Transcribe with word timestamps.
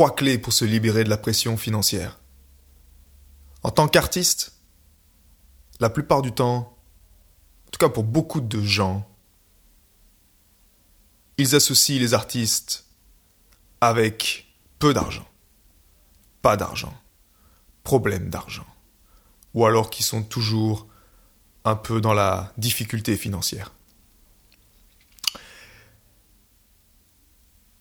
trois 0.00 0.14
clés 0.14 0.38
pour 0.38 0.54
se 0.54 0.64
libérer 0.64 1.04
de 1.04 1.10
la 1.10 1.18
pression 1.18 1.58
financière. 1.58 2.20
En 3.62 3.70
tant 3.70 3.86
qu'artiste, 3.86 4.54
la 5.78 5.90
plupart 5.90 6.22
du 6.22 6.32
temps, 6.32 6.74
en 7.66 7.70
tout 7.70 7.78
cas 7.78 7.90
pour 7.90 8.04
beaucoup 8.04 8.40
de 8.40 8.62
gens, 8.62 9.06
ils 11.36 11.54
associent 11.54 12.00
les 12.00 12.14
artistes 12.14 12.86
avec 13.82 14.46
peu 14.78 14.94
d'argent, 14.94 15.28
pas 16.40 16.56
d'argent, 16.56 16.98
problème 17.84 18.30
d'argent, 18.30 18.66
ou 19.52 19.66
alors 19.66 19.90
qui 19.90 20.02
sont 20.02 20.22
toujours 20.22 20.88
un 21.66 21.76
peu 21.76 22.00
dans 22.00 22.14
la 22.14 22.54
difficulté 22.56 23.18
financière. 23.18 23.74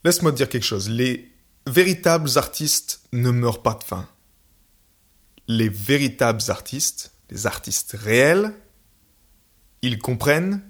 Laisse-moi 0.03 0.33
te 0.33 0.35
dire 0.35 0.49
quelque 0.49 0.65
chose, 0.65 0.89
véritables 1.69 2.37
artistes 2.37 3.01
ne 3.13 3.31
meurent 3.31 3.61
pas 3.61 3.75
de 3.75 3.83
faim. 3.83 4.07
Les 5.47 5.69
véritables 5.69 6.41
artistes, 6.49 7.13
les 7.29 7.47
artistes 7.47 7.95
réels, 7.97 8.53
ils 9.81 9.99
comprennent 9.99 10.61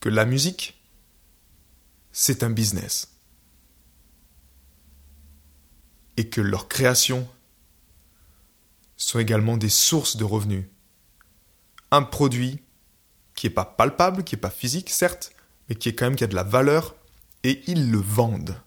que 0.00 0.08
la 0.08 0.24
musique, 0.24 0.82
c'est 2.12 2.42
un 2.42 2.50
business. 2.50 3.18
Et 6.16 6.28
que 6.28 6.40
leurs 6.40 6.68
créations 6.68 7.28
sont 8.96 9.18
également 9.18 9.56
des 9.56 9.68
sources 9.68 10.16
de 10.16 10.24
revenus. 10.24 10.66
Un 11.90 12.02
produit 12.02 12.62
qui 13.34 13.46
n'est 13.46 13.54
pas 13.54 13.66
palpable, 13.66 14.24
qui 14.24 14.34
n'est 14.34 14.40
pas 14.40 14.50
physique, 14.50 14.90
certes, 14.90 15.32
mais 15.68 15.74
qui 15.74 15.90
est 15.90 15.94
quand 15.94 16.06
même 16.06 16.16
qui 16.16 16.24
a 16.24 16.28
de 16.28 16.34
la 16.34 16.42
valeur, 16.42 16.96
et 17.44 17.62
ils 17.70 17.90
le 17.90 17.98
vendent. 17.98 18.60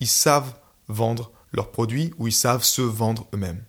Ils 0.00 0.08
savent 0.08 0.54
vendre 0.88 1.32
leurs 1.52 1.70
produits 1.70 2.12
ou 2.18 2.26
ils 2.26 2.32
savent 2.32 2.64
se 2.64 2.82
vendre 2.82 3.26
eux-mêmes. 3.34 3.64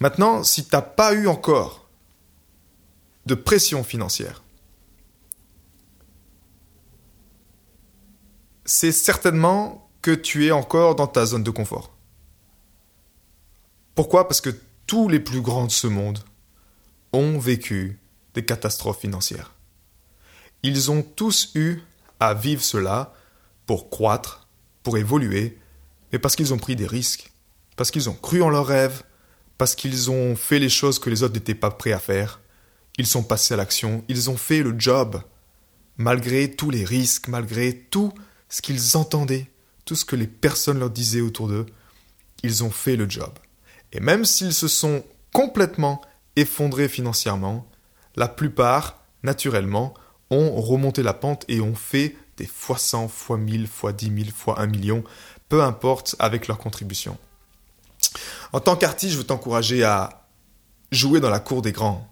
Maintenant, 0.00 0.42
si 0.42 0.64
tu 0.64 0.74
n'as 0.74 0.82
pas 0.82 1.12
eu 1.12 1.26
encore 1.26 1.88
de 3.26 3.34
pression 3.34 3.84
financière, 3.84 4.42
c'est 8.64 8.92
certainement 8.92 9.90
que 10.00 10.12
tu 10.12 10.46
es 10.46 10.52
encore 10.52 10.94
dans 10.94 11.06
ta 11.06 11.26
zone 11.26 11.42
de 11.42 11.50
confort. 11.50 11.94
Pourquoi? 13.94 14.26
Parce 14.26 14.40
que 14.40 14.50
tous 14.86 15.08
les 15.08 15.20
plus 15.20 15.42
grands 15.42 15.66
de 15.66 15.70
ce 15.70 15.86
monde 15.86 16.20
ont 17.12 17.38
vécu 17.38 18.00
des 18.34 18.44
catastrophes 18.44 19.00
financières. 19.00 19.52
Ils 20.62 20.90
ont 20.90 21.02
tous 21.02 21.50
eu 21.54 21.80
à 22.20 22.34
vivre 22.34 22.62
cela 22.62 23.12
pour 23.66 23.90
croître, 23.90 24.39
pour 24.82 24.98
évoluer, 24.98 25.58
mais 26.12 26.18
parce 26.18 26.36
qu'ils 26.36 26.54
ont 26.54 26.58
pris 26.58 26.76
des 26.76 26.86
risques, 26.86 27.30
parce 27.76 27.90
qu'ils 27.90 28.08
ont 28.08 28.14
cru 28.14 28.42
en 28.42 28.50
leurs 28.50 28.66
rêves, 28.66 29.02
parce 29.58 29.74
qu'ils 29.74 30.10
ont 30.10 30.36
fait 30.36 30.58
les 30.58 30.68
choses 30.68 30.98
que 30.98 31.10
les 31.10 31.22
autres 31.22 31.34
n'étaient 31.34 31.54
pas 31.54 31.70
prêts 31.70 31.92
à 31.92 31.98
faire. 31.98 32.40
Ils 32.98 33.06
sont 33.06 33.22
passés 33.22 33.54
à 33.54 33.56
l'action, 33.56 34.04
ils 34.08 34.30
ont 34.30 34.36
fait 34.36 34.62
le 34.62 34.74
job, 34.78 35.22
malgré 35.96 36.50
tous 36.50 36.70
les 36.70 36.84
risques, 36.84 37.28
malgré 37.28 37.76
tout 37.76 38.12
ce 38.48 38.62
qu'ils 38.62 38.96
entendaient, 38.96 39.50
tout 39.84 39.94
ce 39.94 40.04
que 40.04 40.16
les 40.16 40.26
personnes 40.26 40.78
leur 40.78 40.90
disaient 40.90 41.20
autour 41.20 41.48
d'eux, 41.48 41.66
ils 42.42 42.64
ont 42.64 42.70
fait 42.70 42.96
le 42.96 43.08
job. 43.08 43.32
Et 43.92 44.00
même 44.00 44.24
s'ils 44.24 44.54
se 44.54 44.68
sont 44.68 45.04
complètement 45.32 46.00
effondrés 46.36 46.88
financièrement, 46.88 47.68
la 48.16 48.28
plupart, 48.28 49.04
naturellement, 49.22 49.94
ont 50.30 50.60
remonté 50.60 51.02
la 51.02 51.14
pente 51.14 51.44
et 51.48 51.60
ont 51.60 51.74
fait 51.74 52.16
des 52.40 52.46
fois 52.46 52.78
100, 52.78 53.08
fois 53.08 53.36
1000, 53.36 53.66
fois 53.66 53.92
10 53.92 54.24
000, 54.24 54.30
fois 54.34 54.58
1 54.60 54.66
million, 54.66 55.04
peu 55.50 55.62
importe 55.62 56.16
avec 56.18 56.48
leur 56.48 56.56
contribution. 56.56 57.18
En 58.54 58.60
tant 58.60 58.76
qu'artiste, 58.76 59.12
je 59.12 59.18
veux 59.18 59.26
t'encourager 59.26 59.84
à 59.84 60.26
jouer 60.90 61.20
dans 61.20 61.28
la 61.28 61.38
cour 61.38 61.60
des 61.60 61.72
grands 61.72 62.08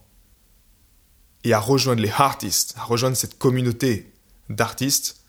et 1.45 1.55
à 1.55 1.58
rejoindre 1.58 2.02
les 2.02 2.11
artistes, 2.11 2.75
à 2.77 2.85
rejoindre 2.85 3.17
cette 3.17 3.39
communauté 3.39 4.13
d'artistes 4.51 5.23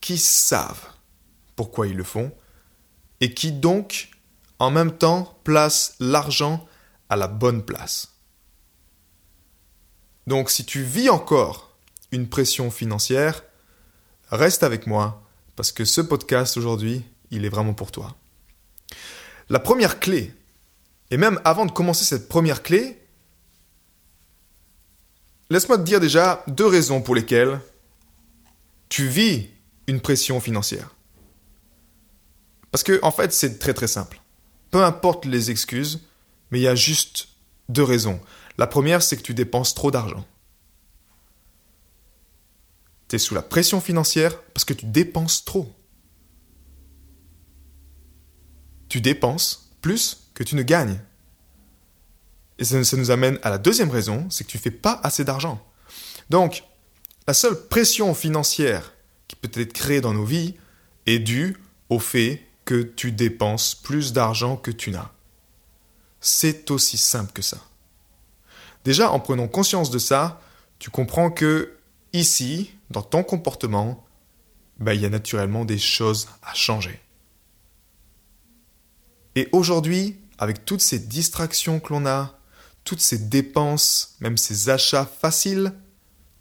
qui 0.00 0.16
savent 0.16 0.90
pourquoi 1.56 1.88
ils 1.88 1.96
le 1.96 2.04
font 2.04 2.30
et 3.20 3.34
qui 3.34 3.50
donc, 3.50 4.10
en 4.60 4.70
même 4.70 4.96
temps, 4.96 5.40
placent 5.42 5.96
l'argent 5.98 6.64
à 7.08 7.16
la 7.16 7.26
bonne 7.26 7.64
place. 7.64 8.12
Donc 10.28 10.50
si 10.50 10.64
tu 10.64 10.82
vis 10.82 11.10
encore 11.10 11.76
une 12.12 12.28
pression 12.28 12.70
financière, 12.70 13.42
reste 14.30 14.62
avec 14.62 14.86
moi 14.86 15.22
parce 15.56 15.72
que 15.72 15.84
ce 15.84 16.00
podcast 16.00 16.56
aujourd'hui, 16.56 17.02
il 17.30 17.44
est 17.44 17.48
vraiment 17.48 17.74
pour 17.74 17.90
toi. 17.90 18.14
La 19.48 19.58
première 19.58 20.00
clé, 20.00 20.32
et 21.10 21.16
même 21.16 21.40
avant 21.44 21.66
de 21.66 21.72
commencer 21.72 22.04
cette 22.04 22.28
première 22.28 22.62
clé, 22.62 23.00
laisse-moi 25.50 25.78
te 25.78 25.82
dire 25.84 26.00
déjà 26.00 26.44
deux 26.48 26.66
raisons 26.66 27.00
pour 27.00 27.14
lesquelles 27.14 27.60
tu 28.88 29.06
vis 29.06 29.48
une 29.86 30.00
pression 30.00 30.40
financière. 30.40 30.94
Parce 32.70 32.82
que, 32.82 32.98
en 33.02 33.10
fait, 33.10 33.32
c'est 33.32 33.58
très 33.58 33.72
très 33.72 33.86
simple. 33.86 34.20
Peu 34.70 34.84
importe 34.84 35.24
les 35.24 35.50
excuses, 35.50 36.00
mais 36.50 36.58
il 36.58 36.62
y 36.62 36.68
a 36.68 36.74
juste 36.74 37.28
deux 37.68 37.84
raisons. 37.84 38.20
La 38.58 38.66
première, 38.66 39.02
c'est 39.02 39.16
que 39.16 39.22
tu 39.22 39.34
dépenses 39.34 39.74
trop 39.74 39.90
d'argent. 39.90 40.24
Tu 43.08 43.16
es 43.16 43.18
sous 43.18 43.34
la 43.34 43.42
pression 43.42 43.80
financière 43.80 44.42
parce 44.42 44.64
que 44.64 44.74
tu 44.74 44.86
dépenses 44.86 45.44
trop. 45.44 45.72
Tu 48.88 49.00
dépenses 49.00 49.70
plus 49.80 50.30
que 50.34 50.42
tu 50.42 50.56
ne 50.56 50.62
gagnes. 50.62 51.00
Et 52.58 52.64
ça, 52.64 52.96
nous 52.96 53.10
amène 53.10 53.38
à 53.42 53.50
la 53.50 53.58
deuxième 53.58 53.90
raison, 53.90 54.28
c'est 54.30 54.44
que 54.44 54.50
tu 54.50 54.56
ne 54.56 54.62
fais 54.62 54.70
pas 54.70 55.00
assez 55.02 55.24
d'argent. 55.24 55.64
Donc, 56.30 56.64
la 57.26 57.34
seule 57.34 57.68
pression 57.68 58.14
financière 58.14 58.92
qui 59.28 59.36
peut 59.36 59.60
être 59.60 59.72
créée 59.72 60.00
dans 60.00 60.14
nos 60.14 60.24
vies 60.24 60.54
est 61.06 61.18
due 61.18 61.56
au 61.88 61.98
fait 61.98 62.42
que 62.64 62.82
tu 62.82 63.12
dépenses 63.12 63.74
plus 63.74 64.12
d'argent 64.12 64.56
que 64.56 64.70
tu 64.70 64.90
n'as. 64.90 65.10
C'est 66.20 66.70
aussi 66.70 66.96
simple 66.96 67.32
que 67.32 67.42
ça. 67.42 67.58
Déjà, 68.84 69.10
en 69.10 69.20
prenant 69.20 69.48
conscience 69.48 69.90
de 69.90 69.98
ça, 69.98 70.40
tu 70.78 70.90
comprends 70.90 71.30
que 71.30 71.76
ici, 72.12 72.75
dans 72.90 73.02
ton 73.02 73.22
comportement, 73.22 74.04
ben, 74.78 74.92
il 74.92 75.00
y 75.00 75.06
a 75.06 75.10
naturellement 75.10 75.64
des 75.64 75.78
choses 75.78 76.28
à 76.42 76.54
changer. 76.54 77.00
Et 79.34 79.48
aujourd'hui, 79.52 80.16
avec 80.38 80.64
toutes 80.64 80.80
ces 80.80 80.98
distractions 80.98 81.80
que 81.80 81.92
l'on 81.92 82.06
a, 82.06 82.38
toutes 82.84 83.00
ces 83.00 83.18
dépenses, 83.18 84.16
même 84.20 84.36
ces 84.36 84.70
achats 84.70 85.06
faciles, 85.06 85.72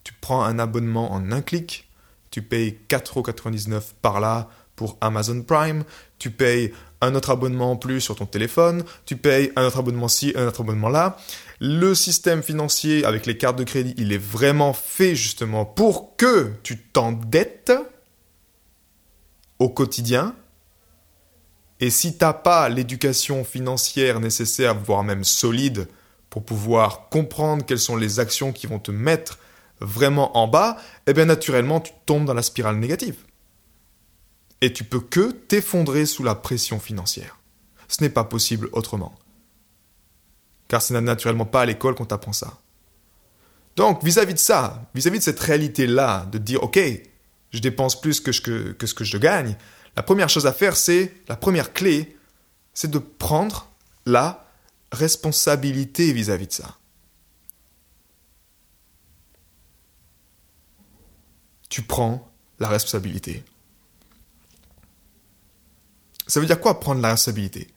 tu 0.04 0.14
prends 0.22 0.44
un 0.44 0.60
abonnement 0.60 1.12
en 1.12 1.32
un 1.32 1.42
clic, 1.42 1.90
tu 2.30 2.42
payes 2.42 2.80
4,99€ 2.90 3.82
par 4.02 4.20
là 4.20 4.50
pour 4.76 4.98
Amazon 5.02 5.42
Prime, 5.42 5.84
tu 6.20 6.32
payes 6.32 6.74
un 7.02 7.16
autre 7.16 7.30
abonnement 7.30 7.72
en 7.72 7.76
plus 7.78 8.02
sur 8.02 8.16
ton 8.16 8.26
téléphone, 8.26 8.84
tu 9.06 9.16
payes 9.16 9.52
un 9.56 9.66
autre 9.66 9.80
abonnement 9.80 10.08
ci, 10.08 10.34
un 10.36 10.48
autre 10.48 10.62
abonnement 10.62 10.90
là. 10.90 11.18
Le 11.60 11.96
système 11.96 12.44
financier 12.44 13.06
avec 13.06 13.26
les 13.26 13.38
cartes 13.38 13.58
de 13.58 13.64
crédit, 13.64 13.94
il 13.98 14.12
est 14.12 14.18
vraiment 14.18 14.74
fait 14.74 15.16
justement 15.16 15.66
pour 15.66 16.16
que 16.18 16.52
tu 16.64 16.78
t'endettes 16.78 17.72
au 19.60 19.70
quotidien. 19.70 20.36
Et 21.80 21.90
si 21.90 22.18
tu 22.18 22.24
n'as 22.24 22.34
pas 22.34 22.68
l'éducation 22.70 23.44
financière 23.44 24.20
nécessaire, 24.20 24.78
voire 24.78 25.04
même 25.04 25.24
solide, 25.24 25.88
pour 26.30 26.44
pouvoir 26.44 27.08
comprendre 27.10 27.66
quelles 27.66 27.80
sont 27.80 27.96
les 27.96 28.20
actions 28.20 28.52
qui 28.52 28.68
vont 28.68 28.80
te 28.80 28.92
mettre 28.92 29.40
vraiment 29.80 30.38
en 30.38 30.48
bas, 30.48 30.78
eh 31.08 31.14
bien 31.14 31.26
naturellement 31.26 31.80
tu 31.80 31.94
tombes 32.06 32.26
dans 32.26 32.34
la 32.34 32.42
spirale 32.42 32.78
négative. 32.78 33.18
Et 34.62 34.74
tu 34.74 34.84
peux 34.84 35.00
que 35.00 35.32
t'effondrer 35.32 36.06
sous 36.06 36.24
la 36.24 36.36
pression 36.36 36.80
financière. 36.80 37.40
Ce 37.88 38.02
n'est 38.02 38.10
pas 38.10 38.24
possible 38.24 38.70
autrement. 38.74 39.14
Car 40.68 40.82
ce 40.82 40.94
n'est 40.94 41.02
naturellement 41.02 41.46
pas 41.46 41.62
à 41.62 41.66
l'école 41.66 41.96
qu'on 41.96 42.06
t'apprend 42.06 42.34
ça. 42.34 42.58
Donc, 43.76 44.04
vis-à-vis 44.04 44.34
de 44.34 44.40
ça, 44.40 44.84
vis-à-vis 44.96 45.20
de 45.20 45.24
cette 45.24 45.40
réalité-là, 45.40 46.26
de 46.32 46.38
dire, 46.38 46.64
OK, 46.64 46.80
je 47.52 47.60
dépense 47.60 48.00
plus 48.00 48.20
que, 48.20 48.32
que 48.72 48.88
ce 48.88 48.94
que 48.94 49.04
je 49.04 49.18
gagne, 49.18 49.56
la 49.96 50.04
première 50.04 50.30
chose 50.30 50.46
à 50.48 50.54
faire, 50.54 50.76
c'est, 50.76 51.14
la 51.28 51.36
première 51.36 51.74
clé, 51.74 52.18
c'est 52.74 52.92
de 52.92 53.00
prendre 53.00 53.70
la 54.06 54.46
responsabilité 54.92 56.12
vis-à-vis 56.14 56.48
de 56.48 56.54
ça. 56.54 56.78
Tu 61.70 61.82
prends 61.82 62.32
la 62.60 62.70
responsabilité. 62.70 63.44
Ça 66.28 66.40
veut 66.40 66.46
dire 66.46 66.60
quoi 66.60 66.80
prendre 66.80 67.02
la 67.02 67.12
responsabilité? 67.12 67.68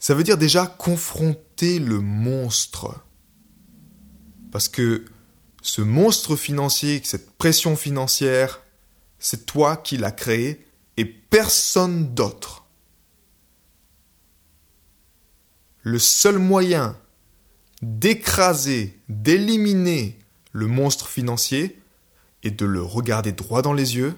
Ça 0.00 0.14
veut 0.14 0.24
dire 0.24 0.38
déjà 0.38 0.66
confronter 0.66 1.78
le 1.78 2.00
monstre. 2.00 3.04
Parce 4.50 4.68
que 4.68 5.04
ce 5.62 5.82
monstre 5.82 6.34
financier, 6.34 7.00
cette 7.04 7.30
pression 7.36 7.76
financière, 7.76 8.62
c'est 9.20 9.46
toi 9.46 9.76
qui 9.76 9.96
l'as 9.96 10.10
créé 10.10 10.66
et 10.96 11.04
personne 11.04 12.14
d'autre. 12.14 12.60
le 15.82 15.98
seul 15.98 16.38
moyen 16.38 16.98
d'écraser, 17.82 18.98
d'éliminer 19.08 20.18
le 20.52 20.66
monstre 20.66 21.08
financier 21.08 21.80
est 22.42 22.50
de 22.50 22.66
le 22.66 22.82
regarder 22.82 23.32
droit 23.32 23.62
dans 23.62 23.72
les 23.72 23.96
yeux 23.96 24.14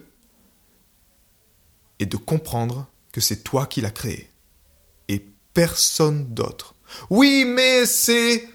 et 1.99 2.07
de 2.07 2.17
comprendre 2.17 2.89
que 3.13 3.21
c'est 3.21 3.45
toi 3.45 3.67
qui 3.67 3.81
l'as 3.81 3.91
créé 3.91 4.29
personne 5.55 6.27
d'autre. 6.27 6.75
Oui, 7.11 7.45
mais 7.47 7.87
c'est 7.87 8.49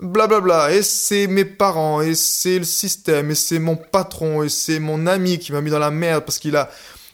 blablabla, 0.00 0.72
et 0.72 0.82
c'est 0.82 1.26
mes 1.26 1.44
parents, 1.44 2.00
et 2.00 2.14
c'est 2.14 2.58
le 2.58 2.64
système, 2.64 3.30
et 3.30 3.34
c'est 3.34 3.58
mon 3.58 3.76
patron, 3.76 4.42
et 4.42 4.48
c'est 4.48 4.80
mon 4.80 5.06
ami 5.06 5.38
qui 5.38 5.52
m'a 5.52 5.60
mis 5.60 5.70
dans 5.70 5.78
la 5.78 5.90
merde 5.90 6.24
parce 6.24 6.38
qu'il 6.38 6.56
a 6.56 6.70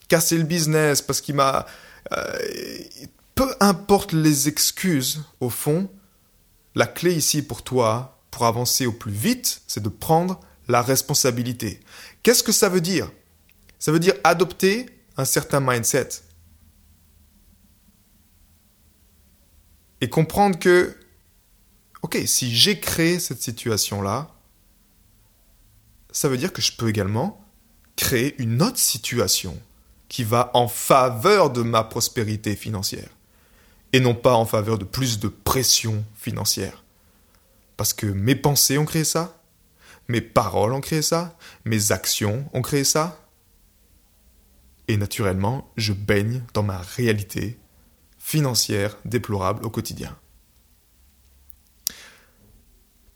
cassé 0.08 0.36
le 0.36 0.44
business, 0.44 1.02
parce 1.02 1.20
qu'il 1.20 1.34
m'a... 1.34 1.66
Euh, 2.12 2.38
peu 3.34 3.54
importe 3.60 4.12
les 4.12 4.48
excuses, 4.48 5.22
au 5.40 5.50
fond, 5.50 5.88
la 6.74 6.86
clé 6.86 7.14
ici 7.14 7.42
pour 7.42 7.62
toi, 7.62 8.18
pour 8.30 8.46
avancer 8.46 8.86
au 8.86 8.92
plus 8.92 9.12
vite, 9.12 9.62
c'est 9.66 9.82
de 9.82 9.88
prendre 9.88 10.40
la 10.68 10.82
responsabilité. 10.82 11.80
Qu'est-ce 12.22 12.42
que 12.42 12.52
ça 12.52 12.68
veut 12.68 12.80
dire? 12.80 13.10
Ça 13.78 13.92
veut 13.92 13.98
dire 13.98 14.14
adopter 14.24 14.86
un 15.16 15.24
certain 15.24 15.60
mindset. 15.60 16.08
Et 20.00 20.08
comprendre 20.08 20.58
que, 20.58 20.96
ok, 22.02 22.18
si 22.26 22.54
j'ai 22.54 22.80
créé 22.80 23.18
cette 23.18 23.42
situation-là, 23.42 24.34
ça 26.12 26.28
veut 26.28 26.38
dire 26.38 26.52
que 26.52 26.62
je 26.62 26.72
peux 26.72 26.88
également 26.88 27.44
créer 27.96 28.40
une 28.40 28.62
autre 28.62 28.78
situation 28.78 29.60
qui 30.08 30.24
va 30.24 30.50
en 30.54 30.68
faveur 30.68 31.50
de 31.50 31.62
ma 31.62 31.84
prospérité 31.84 32.56
financière 32.56 33.10
et 33.92 34.00
non 34.00 34.14
pas 34.14 34.34
en 34.34 34.46
faveur 34.46 34.78
de 34.78 34.84
plus 34.84 35.18
de 35.18 35.28
pression 35.28 36.04
financière. 36.14 36.84
Parce 37.76 37.92
que 37.92 38.06
mes 38.06 38.34
pensées 38.34 38.78
ont 38.78 38.84
créé 38.84 39.04
ça, 39.04 39.40
mes 40.08 40.20
paroles 40.20 40.72
ont 40.72 40.80
créé 40.80 41.02
ça, 41.02 41.36
mes 41.64 41.92
actions 41.92 42.48
ont 42.52 42.62
créé 42.62 42.84
ça, 42.84 43.20
et 44.88 44.96
naturellement, 44.96 45.70
je 45.76 45.92
baigne 45.92 46.42
dans 46.52 46.62
ma 46.62 46.78
réalité 46.78 47.58
financière 48.30 48.96
déplorable 49.04 49.66
au 49.66 49.70
quotidien. 49.70 50.16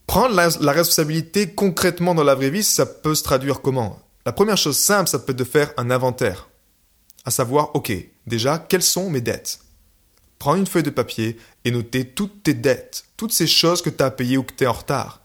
Prendre 0.07 0.35
la, 0.35 0.73
responsabilité 0.73 1.55
concrètement 1.55 2.15
dans 2.15 2.25
la 2.25 2.35
vraie 2.35 2.51
vie, 2.51 2.65
ça 2.65 2.85
peut 2.85 3.15
se 3.15 3.23
traduire 3.23 3.61
comment? 3.61 4.01
La 4.27 4.33
première 4.33 4.57
chose 4.57 4.77
simple, 4.77 5.09
ça 5.09 5.21
peut 5.21 5.33
être 5.33 5.39
de 5.39 5.45
faire 5.45 5.73
un 5.77 5.91
inventaire. 5.91 6.49
À 7.25 7.31
savoir, 7.31 7.75
ok, 7.75 7.93
déjà, 8.27 8.59
quelles 8.59 8.83
sont 8.83 9.09
mes 9.09 9.21
dettes? 9.21 9.61
Prends 10.39 10.57
une 10.57 10.67
feuille 10.67 10.83
de 10.83 10.91
papier 10.91 11.39
et 11.65 11.71
noter 11.71 12.07
toutes 12.07 12.43
tes 12.43 12.55
dettes, 12.55 13.05
toutes 13.17 13.33
ces 13.33 13.47
choses 13.47 13.83
que 13.83 13.91
tu 13.91 14.03
as 14.03 14.11
payées 14.11 14.37
ou 14.37 14.43
que 14.43 14.53
tu 14.53 14.65
es 14.65 14.67
en 14.67 14.73
retard. 14.73 15.21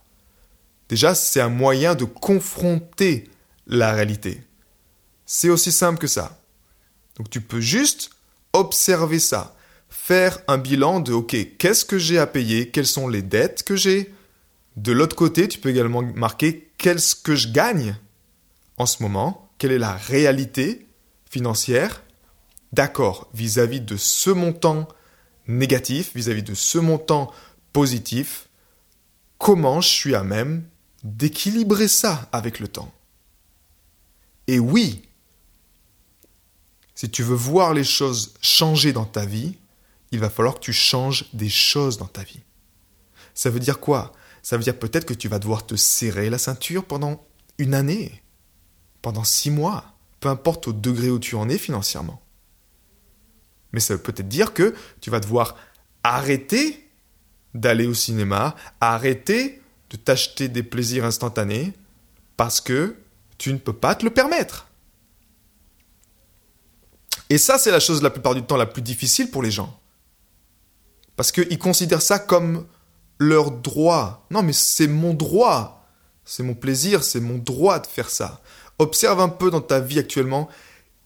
Déjà, 0.88 1.14
c'est 1.14 1.40
un 1.40 1.48
moyen 1.48 1.94
de 1.94 2.04
confronter 2.04 3.28
la 3.66 3.92
réalité. 3.92 4.42
C'est 5.26 5.50
aussi 5.50 5.72
simple 5.72 5.98
que 5.98 6.06
ça. 6.06 6.40
Donc 7.16 7.28
tu 7.28 7.40
peux 7.40 7.60
juste 7.60 8.10
observer 8.52 9.18
ça, 9.18 9.54
faire 9.90 10.38
un 10.48 10.58
bilan 10.58 11.00
de 11.00 11.12
OK, 11.12 11.36
qu'est-ce 11.58 11.84
que 11.84 11.98
j'ai 11.98 12.18
à 12.18 12.26
payer, 12.26 12.70
quelles 12.70 12.86
sont 12.86 13.08
les 13.08 13.22
dettes 13.22 13.62
que 13.64 13.76
j'ai? 13.76 14.14
De 14.76 14.92
l'autre 14.92 15.16
côté, 15.16 15.48
tu 15.48 15.58
peux 15.58 15.68
également 15.68 16.02
marquer 16.02 16.72
qu'est-ce 16.78 17.14
que 17.14 17.34
je 17.34 17.48
gagne 17.48 17.96
en 18.78 18.86
ce 18.86 19.02
moment, 19.02 19.50
quelle 19.58 19.72
est 19.72 19.78
la 19.78 19.94
réalité 19.94 20.86
financière? 21.28 22.02
D'accord, 22.72 23.28
vis-à-vis 23.34 23.80
de 23.80 23.96
ce 23.96 24.30
montant 24.30 24.88
négatif 25.50 26.14
vis-à-vis 26.14 26.42
de 26.42 26.54
ce 26.54 26.78
montant 26.78 27.32
positif, 27.72 28.48
comment 29.38 29.80
je 29.80 29.88
suis 29.88 30.14
à 30.14 30.22
même 30.22 30.64
d'équilibrer 31.02 31.88
ça 31.88 32.28
avec 32.32 32.60
le 32.60 32.68
temps? 32.68 32.92
Et 34.46 34.58
oui, 34.58 35.02
si 36.94 37.10
tu 37.10 37.22
veux 37.22 37.36
voir 37.36 37.74
les 37.74 37.84
choses 37.84 38.34
changer 38.40 38.92
dans 38.92 39.04
ta 39.04 39.24
vie, 39.24 39.56
il 40.10 40.18
va 40.18 40.30
falloir 40.30 40.54
que 40.56 40.60
tu 40.60 40.72
changes 40.72 41.26
des 41.32 41.48
choses 41.48 41.98
dans 41.98 42.06
ta 42.06 42.22
vie. 42.22 42.42
Ça 43.34 43.50
veut 43.50 43.60
dire 43.60 43.80
quoi? 43.80 44.12
Ça 44.42 44.56
veut 44.56 44.62
dire 44.62 44.78
peut-être 44.78 45.06
que 45.06 45.14
tu 45.14 45.28
vas 45.28 45.38
devoir 45.38 45.66
te 45.66 45.76
serrer 45.76 46.30
la 46.30 46.38
ceinture 46.38 46.84
pendant 46.84 47.24
une 47.58 47.74
année, 47.74 48.22
pendant 49.02 49.24
six 49.24 49.50
mois, 49.50 49.96
peu 50.18 50.28
importe 50.28 50.68
au 50.68 50.72
degré 50.72 51.10
où 51.10 51.18
tu 51.18 51.34
en 51.34 51.48
es 51.48 51.58
financièrement. 51.58 52.22
Mais 53.72 53.80
ça 53.80 53.94
veut 53.94 54.02
peut-être 54.02 54.28
dire 54.28 54.52
que 54.52 54.74
tu 55.00 55.10
vas 55.10 55.20
devoir 55.20 55.56
arrêter 56.02 56.90
d'aller 57.54 57.86
au 57.86 57.94
cinéma, 57.94 58.56
arrêter 58.80 59.60
de 59.90 59.96
t'acheter 59.96 60.48
des 60.48 60.62
plaisirs 60.62 61.04
instantanés 61.04 61.72
parce 62.36 62.60
que 62.60 62.96
tu 63.38 63.52
ne 63.52 63.58
peux 63.58 63.72
pas 63.72 63.94
te 63.94 64.04
le 64.04 64.10
permettre. 64.10 64.68
Et 67.28 67.38
ça, 67.38 67.58
c'est 67.58 67.70
la 67.70 67.80
chose 67.80 68.02
la 68.02 68.10
plupart 68.10 68.34
du 68.34 68.42
temps 68.42 68.56
la 68.56 68.66
plus 68.66 68.82
difficile 68.82 69.30
pour 69.30 69.42
les 69.42 69.50
gens. 69.50 69.79
Parce 71.20 71.32
qu'ils 71.32 71.58
considèrent 71.58 72.00
ça 72.00 72.18
comme 72.18 72.66
leur 73.18 73.50
droit. 73.50 74.26
Non, 74.30 74.42
mais 74.42 74.54
c'est 74.54 74.86
mon 74.86 75.12
droit. 75.12 75.86
C'est 76.24 76.42
mon 76.42 76.54
plaisir, 76.54 77.04
c'est 77.04 77.20
mon 77.20 77.36
droit 77.36 77.78
de 77.78 77.86
faire 77.86 78.08
ça. 78.08 78.40
Observe 78.78 79.20
un 79.20 79.28
peu 79.28 79.50
dans 79.50 79.60
ta 79.60 79.80
vie 79.80 79.98
actuellement 79.98 80.48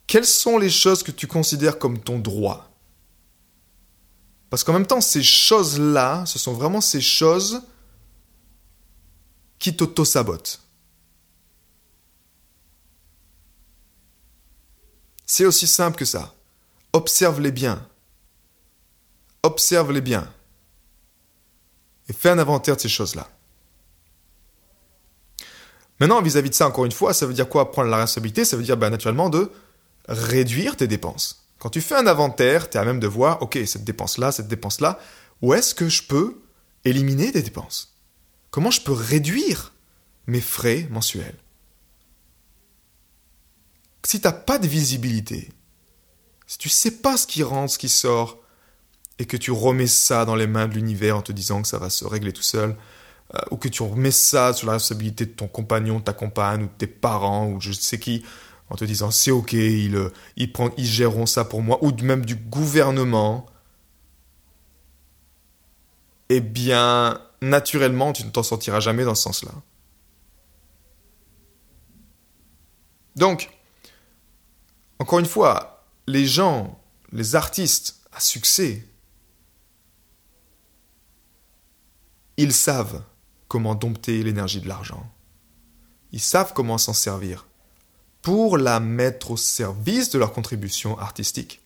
quelles 0.07 0.25
sont 0.25 0.57
les 0.57 0.71
choses 0.71 1.03
que 1.03 1.11
tu 1.11 1.27
considères 1.27 1.81
comme 1.81 1.99
ton 1.99 2.21
droit? 2.21 2.71
Parce 4.51 4.63
qu'en 4.63 4.75
même 4.75 4.87
temps, 4.87 5.01
ces 5.01 5.25
choses-là, 5.25 6.25
ce 6.27 6.39
sont 6.39 6.53
vraiment 6.53 6.81
ces 6.81 7.01
choses 7.01 7.63
qui 9.59 9.75
t'auto-sabotent. 9.75 10.63
C'est 15.27 15.45
aussi 15.45 15.67
simple 15.67 15.99
que 15.99 16.05
ça. 16.05 16.37
Observe-les 16.93 17.51
bien. 17.51 17.85
Observe-les 19.45 20.01
bien. 20.01 20.27
Et 22.09 22.15
fais 22.15 22.31
un 22.31 22.39
inventaire 22.39 22.77
de 22.77 22.81
ces 22.81 22.89
choses-là. 22.89 23.29
Maintenant, 26.01 26.23
vis-à-vis 26.23 26.49
de 26.49 26.55
ça, 26.55 26.67
encore 26.67 26.87
une 26.87 26.93
fois, 26.93 27.13
ça 27.13 27.27
veut 27.27 27.35
dire 27.35 27.47
quoi? 27.47 27.71
Prendre 27.71 27.91
la 27.91 27.99
responsabilité, 27.99 28.47
ça 28.47 28.57
veut 28.57 28.63
dire 28.63 28.79
ben, 28.79 28.89
naturellement 28.89 29.29
de 29.29 29.53
réduire 30.09 30.77
tes 30.77 30.87
dépenses. 30.87 31.47
Quand 31.59 31.69
tu 31.69 31.83
fais 31.83 31.95
un 31.95 32.07
inventaire, 32.07 32.71
tu 32.71 32.79
es 32.79 32.81
à 32.81 32.87
même 32.87 33.01
de 33.01 33.07
voir, 33.07 33.43
ok, 33.43 33.59
cette 33.67 33.85
dépense-là, 33.85 34.33
cette 34.33 34.49
dépense-là, 34.49 34.99
où 35.43 35.53
est-ce 35.53 35.75
que 35.75 35.91
je 35.91 36.05
peux 36.05 36.41
éliminer 36.87 37.31
des 37.31 37.43
dépenses? 37.43 37.99
Comment 38.51 38.71
je 38.71 38.81
peux 38.81 38.93
réduire 38.93 39.75
mes 40.27 40.41
frais 40.41 40.89
mensuels? 40.91 41.39
Si 44.07 44.23
tu 44.23 44.27
n'as 44.27 44.33
pas 44.33 44.57
de 44.57 44.67
visibilité, 44.67 45.53
si 46.47 46.57
tu 46.57 46.71
sais 46.71 46.93
pas 46.93 47.19
ce 47.19 47.27
qui 47.27 47.43
rentre, 47.43 47.75
ce 47.75 47.79
qui 47.79 47.91
sort, 47.91 48.39
et 49.19 49.27
que 49.27 49.37
tu 49.37 49.51
remets 49.51 49.87
ça 49.87 50.25
dans 50.25 50.35
les 50.35 50.47
mains 50.47 50.69
de 50.69 50.75
l'univers 50.75 51.17
en 51.17 51.23
te 51.23 51.33
disant 51.33 51.63
que 51.63 51.69
ça 51.69 51.79
va 51.79 51.91
se 51.91 52.05
régler 52.05 52.33
tout 52.33 52.43
seul, 52.43 52.77
euh, 53.35 53.39
ou 53.51 53.57
que 53.57 53.69
tu 53.69 53.83
remets 53.83 54.11
ça 54.11 54.53
sur 54.53 54.67
la 54.67 54.75
responsabilité 54.75 55.27
de 55.27 55.33
ton 55.33 55.49
compagnon, 55.49 56.01
ta 56.01 56.13
compagne, 56.13 56.65
ou 56.65 56.67
de 56.67 56.73
tes 56.77 56.87
parents, 56.87 57.49
ou 57.49 57.61
je 57.61 57.73
sais 57.73 57.99
qui, 57.99 58.25
en 58.71 58.77
te 58.77 58.85
disant 58.85 59.11
c'est 59.11 59.31
ok, 59.31 59.53
ils, 59.53 59.97
euh, 59.97 60.11
ils, 60.37 60.53
ils 60.77 60.87
géreront 60.87 61.27
ça 61.27 61.45
pour 61.45 61.63
moi, 61.63 61.79
ou 61.83 61.93
même 62.03 62.25
du 62.25 62.37
gouvernement, 62.37 63.47
eh 66.29 66.41
bien, 66.41 67.21
naturellement, 67.43 68.13
tu 68.13 68.25
ne 68.25 68.31
t'en 68.31 68.43
sortiras 68.43 68.81
jamais 68.81 69.05
dans 69.05 69.15
ce 69.15 69.23
sens-là. 69.23 69.53
Donc, 73.17 73.51
encore 74.99 75.19
une 75.19 75.27
fois, 75.27 75.85
les 76.07 76.27
gens, 76.27 76.81
les 77.13 77.37
artistes 77.37 78.01
à 78.13 78.21
succès, 78.21 78.87
ils 82.37 82.53
savent 82.53 83.03
comment 83.49 83.75
dompter 83.75 84.23
l'énergie 84.23 84.61
de 84.61 84.69
l'argent. 84.69 85.11
Ils 86.13 86.21
savent 86.21 86.53
comment 86.55 86.79
s'en 86.79 86.93
servir 86.93 87.47
pour 88.23 88.57
la 88.57 88.81
mettre 88.81 89.33
au 89.33 89.37
service 89.37 90.11
de 90.11 90.19
leur 90.19 90.33
contribution 90.33 90.99
artistique. 90.99 91.61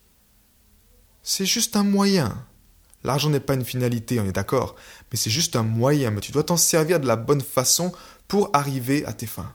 C'est 1.23 1.47
juste 1.47 1.77
un 1.77 1.85
moyen. 1.85 2.45
L'argent 3.05 3.31
n'est 3.31 3.39
pas 3.39 3.55
une 3.55 3.65
finalité, 3.65 4.19
on 4.19 4.25
est 4.25 4.33
d'accord, 4.33 4.75
mais 5.11 5.17
c'est 5.17 5.31
juste 5.31 5.55
un 5.55 5.63
moyen, 5.63 6.11
mais 6.11 6.21
tu 6.21 6.33
dois 6.33 6.43
t'en 6.43 6.57
servir 6.57 6.99
de 6.99 7.07
la 7.07 7.17
bonne 7.17 7.41
façon 7.41 7.93
pour 8.27 8.51
arriver 8.55 9.05
à 9.07 9.13
tes 9.13 9.27
fins. 9.27 9.55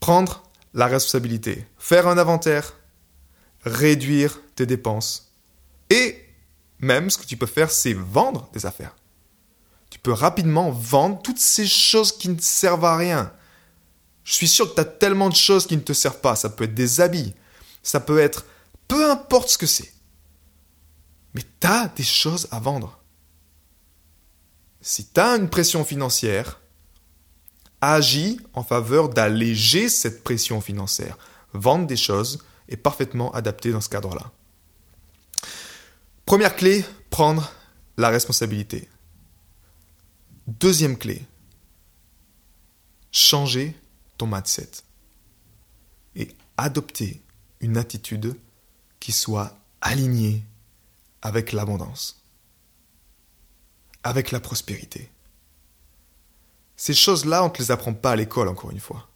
Prendre 0.00 0.42
la 0.72 0.86
responsabilité, 0.86 1.66
faire 1.76 2.08
un 2.08 2.16
inventaire, 2.16 2.74
réduire 3.64 4.40
tes 4.54 4.64
dépenses, 4.64 5.34
et 5.90 6.24
même 6.80 7.10
ce 7.10 7.18
que 7.18 7.26
tu 7.26 7.36
peux 7.36 7.46
faire, 7.46 7.70
c'est 7.70 7.92
vendre 7.92 8.48
des 8.52 8.66
affaires 8.66 8.94
tu 9.90 9.98
peux 9.98 10.12
rapidement 10.12 10.70
vendre 10.70 11.20
toutes 11.20 11.40
ces 11.40 11.66
choses 11.66 12.16
qui 12.16 12.28
ne 12.28 12.40
servent 12.40 12.84
à 12.84 12.96
rien. 12.96 13.32
Je 14.22 14.32
suis 14.32 14.48
sûr 14.48 14.70
que 14.70 14.74
tu 14.76 14.80
as 14.80 14.84
tellement 14.84 15.28
de 15.28 15.34
choses 15.34 15.66
qui 15.66 15.76
ne 15.76 15.82
te 15.82 15.92
servent 15.92 16.20
pas. 16.20 16.36
Ça 16.36 16.48
peut 16.48 16.64
être 16.64 16.74
des 16.74 17.00
habits, 17.00 17.34
ça 17.82 17.98
peut 17.98 18.20
être 18.20 18.46
peu 18.86 19.10
importe 19.10 19.50
ce 19.50 19.58
que 19.58 19.66
c'est. 19.66 19.92
Mais 21.34 21.42
tu 21.42 21.66
as 21.66 21.88
des 21.88 22.04
choses 22.04 22.46
à 22.50 22.60
vendre. 22.60 23.00
Si 24.80 25.06
tu 25.06 25.20
as 25.20 25.36
une 25.36 25.50
pression 25.50 25.84
financière, 25.84 26.60
agis 27.80 28.40
en 28.54 28.62
faveur 28.62 29.08
d'alléger 29.08 29.88
cette 29.88 30.22
pression 30.22 30.60
financière. 30.60 31.18
Vendre 31.52 31.86
des 31.86 31.96
choses 31.96 32.44
est 32.68 32.76
parfaitement 32.76 33.32
adapté 33.32 33.72
dans 33.72 33.80
ce 33.80 33.88
cadre-là. 33.88 34.32
Première 36.30 36.54
clé, 36.54 36.84
prendre 37.10 37.52
la 37.96 38.08
responsabilité. 38.08 38.88
Deuxième 40.46 40.96
clé, 40.96 41.26
changer 43.10 43.74
ton 44.16 44.28
mindset 44.28 44.70
et 46.14 46.28
adopter 46.56 47.20
une 47.58 47.76
attitude 47.76 48.36
qui 49.00 49.10
soit 49.10 49.58
alignée 49.80 50.44
avec 51.20 51.50
l'abondance, 51.50 52.22
avec 54.04 54.30
la 54.30 54.38
prospérité. 54.38 55.10
Ces 56.76 56.94
choses-là, 56.94 57.42
on 57.42 57.48
ne 57.48 57.52
te 57.52 57.58
les 57.58 57.72
apprend 57.72 57.92
pas 57.92 58.12
à 58.12 58.16
l'école, 58.16 58.46
encore 58.46 58.70
une 58.70 58.78
fois. 58.78 59.08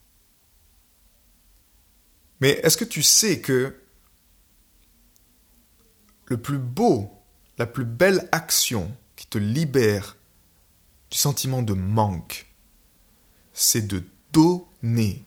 Mais 2.40 2.58
est-ce 2.64 2.76
que 2.76 2.84
tu 2.84 3.04
sais 3.04 3.40
que 3.40 3.83
le 6.26 6.36
plus 6.36 6.58
beau, 6.58 7.10
la 7.58 7.66
plus 7.66 7.84
belle 7.84 8.28
action 8.32 8.90
qui 9.16 9.26
te 9.26 9.38
libère 9.38 10.16
du 11.10 11.18
sentiment 11.18 11.62
de 11.62 11.74
manque, 11.74 12.46
c'est 13.52 13.86
de 13.86 14.02
donner. 14.32 15.24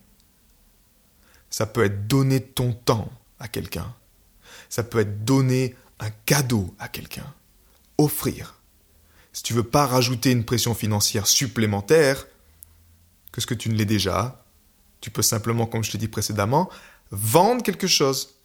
Ça 1.49 1.65
peut 1.65 1.85
être 1.85 2.07
donner 2.07 2.41
ton 2.41 2.73
temps 2.73 3.11
à 3.39 3.47
quelqu'un. 3.47 3.95
Ça 4.69 4.83
peut 4.83 4.99
être 4.99 5.23
donner 5.23 5.75
un 5.99 6.09
cadeau 6.25 6.75
à 6.79 6.89
quelqu'un. 6.89 7.33
Offrir. 7.97 8.55
Si 9.31 9.43
tu 9.43 9.53
veux 9.53 9.63
pas 9.63 9.85
rajouter 9.85 10.31
une 10.31 10.45
pression 10.45 10.75
financière 10.75 11.27
supplémentaire 11.27 12.27
que 13.31 13.39
ce 13.39 13.47
que 13.47 13.53
tu 13.53 13.69
ne 13.69 13.75
l'es 13.75 13.85
déjà, 13.85 14.43
tu 14.99 15.09
peux 15.11 15.21
simplement, 15.21 15.67
comme 15.67 15.83
je 15.83 15.91
t'ai 15.91 15.97
dit 15.97 16.07
précédemment, 16.07 16.69
vendre 17.11 17.63
quelque 17.63 17.87
chose 17.87 18.36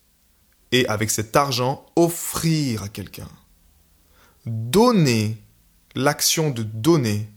et 0.73 0.89
avec 0.89 1.11
cet 1.11 1.37
argent 1.37 1.87
offrir 1.95 2.83
à 2.83 2.89
quelqu'un. 2.89 3.29
Donner, 4.47 5.37
l'action 5.95 6.51
de 6.51 6.63
donner 6.63 7.29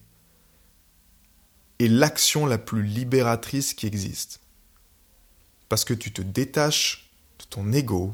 est 1.80 1.88
l'action 1.88 2.46
la 2.46 2.58
plus 2.58 2.84
libératrice 2.84 3.74
qui 3.74 3.86
existe. 3.86 4.40
Parce 5.68 5.84
que 5.84 5.94
tu 5.94 6.12
te 6.12 6.22
détaches 6.22 7.12
de 7.40 7.46
ton 7.46 7.72
ego, 7.74 8.14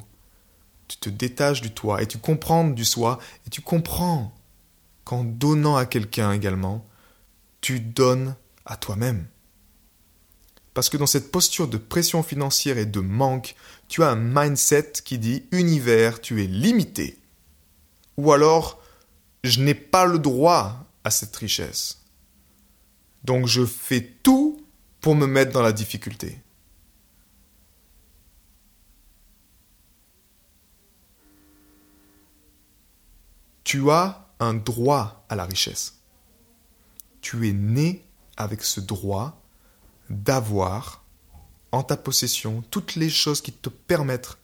tu 0.88 0.98
te 0.98 1.10
détaches 1.10 1.62
du 1.62 1.72
toi 1.72 2.02
et 2.02 2.08
tu 2.08 2.18
comprends 2.18 2.68
du 2.68 2.84
soi 2.84 3.20
et 3.46 3.50
tu 3.50 3.62
comprends 3.62 4.34
qu'en 5.06 5.24
donnant 5.24 5.78
à 5.78 5.86
quelqu'un 5.86 6.32
également, 6.32 6.86
tu 7.62 7.80
donnes 7.80 8.36
à 8.66 8.76
toi-même. 8.76 9.28
Parce 10.74 10.90
que 10.90 10.98
dans 10.98 11.08
cette 11.08 11.32
posture 11.32 11.68
de 11.68 11.78
pression 11.78 12.24
financière 12.24 12.78
et 12.78 12.86
de 12.86 13.02
manque, 13.02 13.56
tu 13.88 14.04
as 14.04 14.10
un 14.10 14.16
mindset 14.16 14.94
qui 15.04 15.18
dit 15.18 15.44
univers, 15.52 16.22
tu 16.22 16.44
es 16.44 16.48
limité. 16.48 17.20
Ou 18.18 18.32
alors, 18.32 18.82
je 19.44 19.62
n'ai 19.62 19.76
pas 19.76 20.06
le 20.06 20.20
droit 20.20 20.86
à 21.04 21.12
cette 21.12 21.36
richesse. 21.36 22.04
Donc 23.24 23.48
je 23.48 23.66
fais 23.66 24.02
tout 24.24 24.66
pour 25.02 25.16
me 25.16 25.28
mettre 25.28 25.52
dans 25.52 25.62
la 25.62 25.74
difficulté. 25.74 26.42
Tu 33.64 33.90
as 33.90 34.28
un 34.40 34.54
droit 34.54 35.26
à 35.30 35.36
la 35.36 35.46
richesse. 35.46 36.00
Tu 37.22 37.48
es 37.48 37.54
né 37.54 38.06
avec 38.38 38.64
ce 38.64 38.80
droit 38.80 39.41
d'avoir 40.12 41.04
en 41.72 41.84
ta 41.84 41.98
possession 41.98 42.64
toutes 42.70 42.96
les 42.96 43.10
choses 43.10 43.42
qui 43.42 43.54
te 43.54 43.70
permettent 43.70 44.38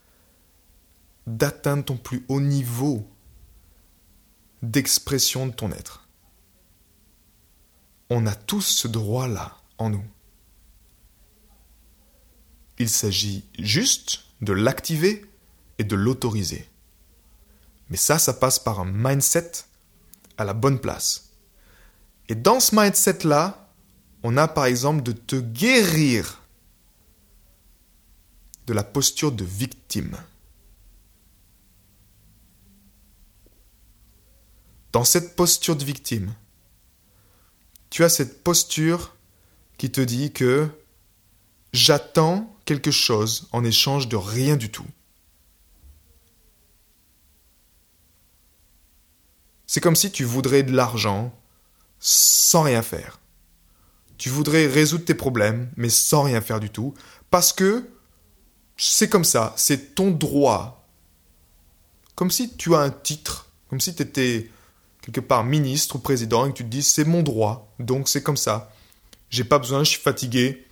d'atteindre 1.28 1.84
ton 1.84 1.98
plus 1.98 2.26
haut 2.30 2.40
niveau 2.40 3.06
d'expression 4.62 5.48
de 5.48 5.52
ton 5.52 5.72
être. 5.72 6.08
On 8.10 8.26
a 8.26 8.34
tous 8.34 8.62
ce 8.62 8.88
droit-là 8.88 9.58
en 9.78 9.90
nous. 9.90 10.06
Il 12.80 12.90
s'agit 12.90 13.44
juste 13.60 14.24
de 14.42 14.54
l'activer 14.54 15.26
et 15.80 15.84
de 15.84 15.96
l'autoriser. 15.96 16.70
Mais 17.90 17.98
ça, 17.98 18.20
ça 18.20 18.34
passe 18.34 18.60
par 18.60 18.80
un 18.80 18.86
mindset 18.86 19.52
à 20.38 20.46
la 20.46 20.54
bonne 20.54 20.80
place. 20.80 21.34
Et 22.30 22.36
dans 22.36 22.60
ce 22.60 22.76
mindset-là, 22.76 23.67
on 24.24 24.38
a 24.38 24.48
par 24.48 24.66
exemple 24.66 25.04
de 25.04 25.12
te 25.12 25.36
guérir 25.36 26.42
de 28.66 28.74
la 28.74 28.84
posture 28.84 29.32
de 29.32 29.46
victime. 29.46 30.18
Dans 34.92 35.04
cette 35.04 35.36
posture 35.36 35.76
de 35.76 35.86
victime, 35.86 36.34
tu 37.90 38.04
as 38.04 38.10
cette 38.10 38.44
posture 38.44 39.16
qui 39.78 39.92
te 39.92 40.02
dit 40.02 40.34
que 40.34 40.68
j'attends 41.72 42.54
quelque 42.66 42.92
chose 42.92 43.48
en 43.52 43.64
échange 43.64 44.08
de 44.08 44.16
rien 44.18 44.58
du 44.58 44.70
tout. 44.70 44.88
C'est 49.68 49.82
comme 49.82 49.96
si 49.96 50.12
tu 50.12 50.24
voudrais 50.24 50.64
de 50.64 50.74
l'argent 50.74 51.34
sans 52.00 52.64
rien 52.64 52.82
faire 52.82 53.20
tu 54.18 54.30
voudrais 54.30 54.68
résoudre 54.68 55.06
tes 55.06 55.14
problèmes, 55.14 55.70
mais 55.76 55.90
sans 55.90 56.24
rien 56.24 56.42
faire 56.42 56.60
du 56.60 56.70
tout, 56.70 56.94
parce 57.30 57.54
que 57.54 57.88
c'est 58.78 59.10
comme 59.10 59.24
ça, 59.24 59.54
c'est 59.58 59.96
ton 59.96 60.12
droit. 60.12 60.88
Comme 62.16 62.32
si 62.32 62.56
tu 62.56 62.76
as 62.76 62.80
un 62.80 62.90
titre, 62.90 63.48
comme 63.70 63.80
si 63.80 63.96
tu 63.96 64.04
étais 64.04 64.50
quelque 65.02 65.20
part 65.22 65.44
ministre 65.44 65.96
ou 65.96 66.00
président 66.00 66.46
et 66.46 66.52
que 66.52 66.58
tu 66.58 66.64
te 66.64 66.70
dis 66.70 66.84
c'est 66.84 67.06
mon 67.06 67.24
droit, 67.24 67.74
donc 67.80 68.10
c'est 68.10 68.24
comme 68.24 68.38
ça. 68.38 68.72
J'ai 69.30 69.44
pas 69.44 69.60
besoin, 69.60 69.84
je 69.84 69.92
suis 69.92 70.02
fatigué, 70.02 70.66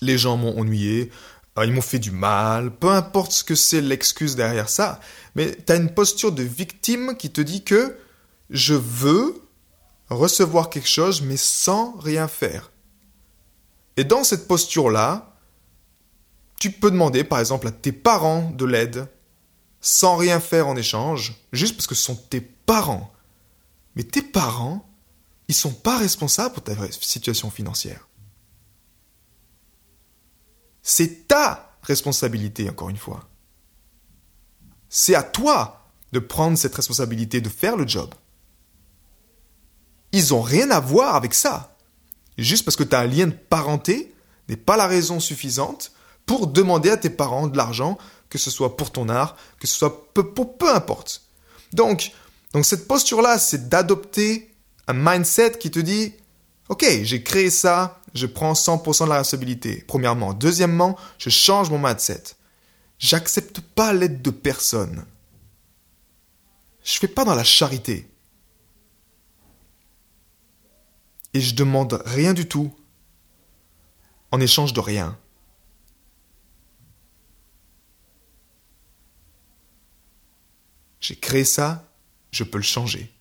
les 0.00 0.18
gens 0.18 0.36
m'ont 0.36 0.58
ennuyé, 0.58 1.10
euh, 1.58 1.66
ils 1.66 1.72
m'ont 1.72 1.82
fait 1.82 1.98
du 1.98 2.10
mal, 2.10 2.70
peu 2.70 2.90
importe 2.90 3.32
ce 3.32 3.44
que 3.44 3.54
c'est 3.54 3.80
l'excuse 3.80 4.36
derrière 4.36 4.68
ça, 4.68 5.00
mais 5.34 5.56
tu 5.66 5.72
as 5.72 5.76
une 5.76 5.92
posture 5.92 6.32
de 6.32 6.42
victime 6.42 7.16
qui 7.16 7.30
te 7.30 7.40
dit 7.40 7.62
que 7.62 7.96
je 8.50 8.74
veux 8.74 9.42
recevoir 10.08 10.70
quelque 10.70 10.88
chose 10.88 11.22
mais 11.22 11.36
sans 11.36 11.96
rien 11.98 12.28
faire. 12.28 12.69
Et 14.00 14.04
dans 14.04 14.24
cette 14.24 14.48
posture-là, 14.48 15.36
tu 16.58 16.72
peux 16.72 16.90
demander 16.90 17.22
par 17.22 17.38
exemple 17.38 17.66
à 17.66 17.70
tes 17.70 17.92
parents 17.92 18.50
de 18.50 18.64
l'aide 18.64 19.06
sans 19.82 20.16
rien 20.16 20.40
faire 20.40 20.68
en 20.68 20.74
échange, 20.74 21.34
juste 21.52 21.76
parce 21.76 21.86
que 21.86 21.94
ce 21.94 22.04
sont 22.04 22.16
tes 22.16 22.40
parents. 22.40 23.12
Mais 23.94 24.02
tes 24.02 24.22
parents, 24.22 24.88
ils 25.48 25.54
sont 25.54 25.74
pas 25.74 25.98
responsables 25.98 26.54
pour 26.54 26.64
ta 26.64 26.72
situation 26.92 27.50
financière. 27.50 28.08
C'est 30.80 31.28
ta 31.28 31.76
responsabilité, 31.82 32.70
encore 32.70 32.88
une 32.88 32.96
fois. 32.96 33.28
C'est 34.88 35.14
à 35.14 35.22
toi 35.22 35.90
de 36.12 36.20
prendre 36.20 36.56
cette 36.56 36.74
responsabilité, 36.74 37.42
de 37.42 37.50
faire 37.50 37.76
le 37.76 37.86
job. 37.86 38.14
Ils 40.12 40.30
n'ont 40.30 40.40
rien 40.40 40.70
à 40.70 40.80
voir 40.80 41.16
avec 41.16 41.34
ça. 41.34 41.69
Juste 42.38 42.64
parce 42.64 42.76
que 42.76 42.84
tu 42.84 42.94
as 42.94 43.00
un 43.00 43.06
lien 43.06 43.26
de 43.26 43.32
parenté 43.32 44.14
n'est 44.48 44.56
pas 44.56 44.76
la 44.76 44.86
raison 44.86 45.20
suffisante 45.20 45.92
pour 46.26 46.46
demander 46.46 46.90
à 46.90 46.96
tes 46.96 47.10
parents 47.10 47.46
de 47.46 47.56
l'argent, 47.56 47.98
que 48.28 48.38
ce 48.38 48.50
soit 48.50 48.76
pour 48.76 48.92
ton 48.92 49.08
art, 49.08 49.36
que 49.58 49.66
ce 49.66 49.74
soit 49.74 50.12
peu, 50.14 50.32
pour 50.32 50.58
peu 50.58 50.74
importe. 50.74 51.22
Donc, 51.72 52.12
donc 52.52 52.64
cette 52.64 52.88
posture-là, 52.88 53.38
c'est 53.38 53.68
d'adopter 53.68 54.54
un 54.86 54.92
mindset 54.94 55.58
qui 55.58 55.70
te 55.70 55.78
dit, 55.78 56.14
OK, 56.68 56.84
j'ai 57.02 57.22
créé 57.22 57.50
ça, 57.50 58.00
je 58.14 58.26
prends 58.26 58.52
100% 58.52 59.04
de 59.04 59.08
la 59.08 59.18
responsabilité. 59.18 59.84
Premièrement. 59.86 60.34
Deuxièmement, 60.34 60.96
je 61.18 61.30
change 61.30 61.70
mon 61.70 61.78
mindset. 61.78 62.22
J'accepte 62.98 63.60
pas 63.60 63.92
l'aide 63.92 64.20
de 64.22 64.30
personne. 64.30 65.04
Je 66.82 66.98
fais 66.98 67.08
pas 67.08 67.24
dans 67.24 67.34
la 67.34 67.44
charité. 67.44 68.09
Et 71.34 71.40
je 71.40 71.54
demande 71.54 72.02
rien 72.04 72.34
du 72.34 72.46
tout 72.46 72.74
en 74.30 74.40
échange 74.40 74.72
de 74.72 74.80
rien. 74.80 75.18
J'ai 81.00 81.16
créé 81.16 81.44
ça, 81.44 81.88
je 82.30 82.44
peux 82.44 82.58
le 82.58 82.62
changer. 82.64 83.12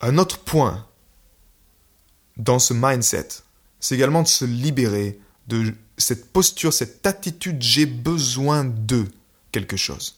Un 0.00 0.18
autre 0.18 0.38
point 0.44 0.86
dans 2.36 2.58
ce 2.58 2.74
mindset, 2.74 3.28
c'est 3.80 3.94
également 3.94 4.22
de 4.22 4.28
se 4.28 4.44
libérer 4.44 5.18
de 5.46 5.74
cette 5.96 6.30
posture, 6.32 6.72
cette 6.72 7.06
attitude, 7.06 7.62
j'ai 7.62 7.86
besoin 7.86 8.64
de 8.64 9.06
quelque 9.54 9.76
chose. 9.76 10.16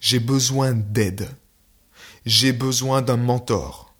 J'ai 0.00 0.18
besoin 0.18 0.72
d'aide. 0.72 1.28
J'ai 2.24 2.52
besoin 2.52 3.02
d'un 3.02 3.18
mentor. 3.18 3.94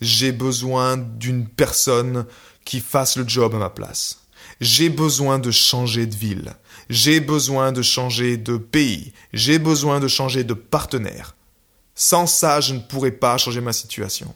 J'ai 0.00 0.32
besoin 0.32 0.96
d'une 0.96 1.48
personne 1.48 2.26
qui 2.64 2.80
fasse 2.80 3.16
le 3.16 3.28
job 3.28 3.54
à 3.54 3.58
ma 3.58 3.70
place. 3.70 4.20
J'ai 4.60 4.88
besoin 4.88 5.38
de 5.38 5.50
changer 5.50 6.06
de 6.06 6.14
ville. 6.14 6.52
J'ai 6.88 7.18
besoin 7.20 7.72
de 7.72 7.82
changer 7.82 8.36
de 8.36 8.56
pays. 8.56 9.12
J'ai 9.32 9.58
besoin 9.58 9.98
de 9.98 10.08
changer 10.08 10.44
de 10.44 10.54
partenaire. 10.54 11.34
Sans 11.94 12.26
ça, 12.26 12.60
je 12.60 12.74
ne 12.74 12.80
pourrais 12.80 13.10
pas 13.10 13.36
changer 13.38 13.60
ma 13.60 13.72
situation. 13.72 14.32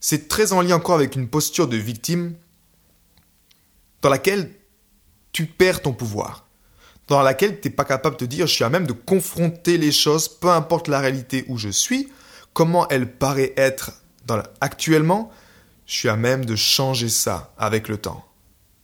C'est 0.00 0.28
très 0.28 0.52
en 0.52 0.62
lien 0.62 0.76
encore 0.76 0.96
avec 0.96 1.14
une 1.16 1.28
posture 1.28 1.68
de 1.68 1.76
victime 1.76 2.34
dans 4.02 4.08
laquelle 4.08 4.52
tu 5.32 5.46
perds 5.46 5.82
ton 5.82 5.92
pouvoir, 5.92 6.45
dans 7.08 7.22
laquelle 7.22 7.60
tu 7.60 7.68
n'es 7.68 7.74
pas 7.74 7.84
capable 7.84 8.16
de 8.16 8.26
dire 8.26 8.46
je 8.46 8.54
suis 8.54 8.64
à 8.64 8.70
même 8.70 8.86
de 8.86 8.92
confronter 8.92 9.78
les 9.78 9.92
choses, 9.92 10.28
peu 10.28 10.50
importe 10.50 10.88
la 10.88 11.00
réalité 11.00 11.44
où 11.48 11.58
je 11.58 11.68
suis, 11.68 12.10
comment 12.52 12.88
elle 12.88 13.12
paraît 13.12 13.52
être 13.56 13.92
actuellement, 14.60 15.30
je 15.86 15.94
suis 15.94 16.08
à 16.08 16.16
même 16.16 16.44
de 16.44 16.56
changer 16.56 17.08
ça 17.08 17.54
avec 17.58 17.88
le 17.88 17.96
temps. 17.96 18.24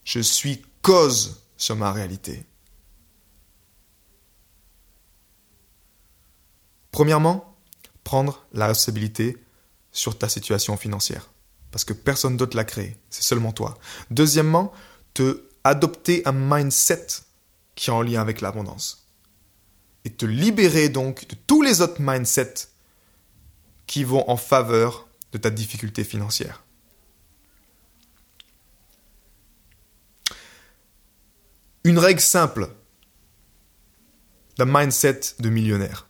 Je 0.05 0.21
suis 0.21 0.63
cause 0.83 1.43
sur 1.57 1.77
ma 1.77 1.93
réalité. 1.93 2.45
Premièrement, 6.93 7.57
prendre 8.05 8.47
la 8.53 8.67
responsabilité 8.67 9.39
sur 9.91 10.19
ta 10.19 10.29
situation 10.29 10.77
financière. 10.77 11.31
Parce 11.71 11.85
que 11.85 11.93
personne 11.93 12.37
d'autre 12.37 12.57
l'a 12.57 12.65
créé, 12.65 12.97
c'est 13.09 13.23
seulement 13.23 13.53
toi. 13.53 13.79
Deuxièmement, 14.11 14.73
te 15.15 15.45
adopter 15.65 16.23
un 16.27 16.33
mindset 16.33 17.07
qui 17.83 17.91
est 17.91 17.93
en 17.93 18.03
lien 18.03 18.21
avec 18.21 18.41
l'abondance. 18.41 19.09
Et 20.05 20.11
te 20.11 20.25
libérer 20.25 20.89
donc 20.89 21.27
de 21.27 21.35
tous 21.35 21.63
les 21.63 21.81
autres 21.81 22.01
mindsets 22.01 22.69
qui 23.89 24.05
vont 24.05 24.31
en 24.31 24.37
faveur 24.37 25.09
de 25.33 25.39
ta 25.39 25.51
difficulté 25.51 26.05
financière. 26.05 26.63
Une 31.83 31.99
règle 31.99 32.21
simple 32.21 32.73
d'un 34.59 34.67
mindset 34.67 35.21
de 35.41 35.49
millionnaire 35.49 36.09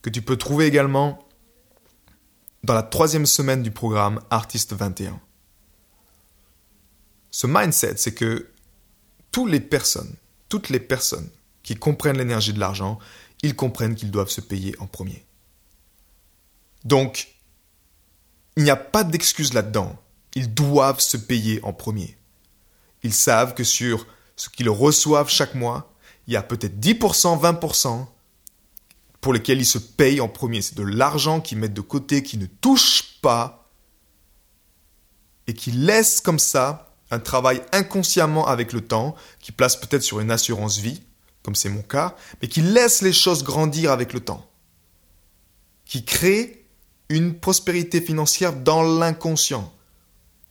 que 0.00 0.08
tu 0.08 0.22
peux 0.22 0.38
trouver 0.38 0.64
également 0.64 1.28
dans 2.62 2.72
la 2.72 2.82
troisième 2.82 3.26
semaine 3.26 3.62
du 3.62 3.70
programme 3.70 4.22
Artiste 4.30 4.72
21. 4.72 5.20
Ce 7.30 7.46
mindset, 7.46 7.98
c'est 7.98 8.14
que 8.14 8.53
toutes 9.34 9.50
les 9.50 9.58
personnes, 9.58 10.14
toutes 10.48 10.68
les 10.68 10.78
personnes 10.78 11.28
qui 11.64 11.74
comprennent 11.74 12.18
l'énergie 12.18 12.52
de 12.52 12.60
l'argent, 12.60 13.00
ils 13.42 13.56
comprennent 13.56 13.96
qu'ils 13.96 14.12
doivent 14.12 14.30
se 14.30 14.40
payer 14.40 14.76
en 14.78 14.86
premier. 14.86 15.26
Donc, 16.84 17.34
il 18.56 18.62
n'y 18.62 18.70
a 18.70 18.76
pas 18.76 19.02
d'excuse 19.02 19.52
là-dedans. 19.52 19.98
Ils 20.36 20.54
doivent 20.54 21.00
se 21.00 21.16
payer 21.16 21.58
en 21.64 21.72
premier. 21.72 22.16
Ils 23.02 23.12
savent 23.12 23.54
que 23.54 23.64
sur 23.64 24.06
ce 24.36 24.48
qu'ils 24.48 24.70
reçoivent 24.70 25.28
chaque 25.28 25.56
mois, 25.56 25.92
il 26.28 26.34
y 26.34 26.36
a 26.36 26.42
peut-être 26.44 26.78
10%, 26.78 27.40
20% 27.40 28.06
pour 29.20 29.32
lesquels 29.32 29.58
ils 29.58 29.66
se 29.66 29.78
payent 29.78 30.20
en 30.20 30.28
premier. 30.28 30.62
C'est 30.62 30.76
de 30.76 30.84
l'argent 30.84 31.40
qu'ils 31.40 31.58
mettent 31.58 31.74
de 31.74 31.80
côté, 31.80 32.22
qui 32.22 32.38
ne 32.38 32.46
touchent 32.46 33.18
pas 33.20 33.68
et 35.48 35.54
qui 35.54 35.72
laissent 35.72 36.20
comme 36.20 36.38
ça 36.38 36.93
un 37.14 37.20
travail 37.20 37.62
inconsciemment 37.72 38.46
avec 38.46 38.72
le 38.72 38.80
temps, 38.80 39.14
qui 39.40 39.52
place 39.52 39.76
peut-être 39.76 40.02
sur 40.02 40.20
une 40.20 40.30
assurance 40.30 40.78
vie, 40.78 41.02
comme 41.42 41.54
c'est 41.54 41.68
mon 41.68 41.82
cas, 41.82 42.16
mais 42.42 42.48
qui 42.48 42.60
laisse 42.60 43.02
les 43.02 43.12
choses 43.12 43.44
grandir 43.44 43.92
avec 43.92 44.12
le 44.12 44.20
temps, 44.20 44.50
qui 45.84 46.04
crée 46.04 46.66
une 47.08 47.38
prospérité 47.38 48.00
financière 48.00 48.54
dans 48.54 48.82
l'inconscient, 48.82 49.72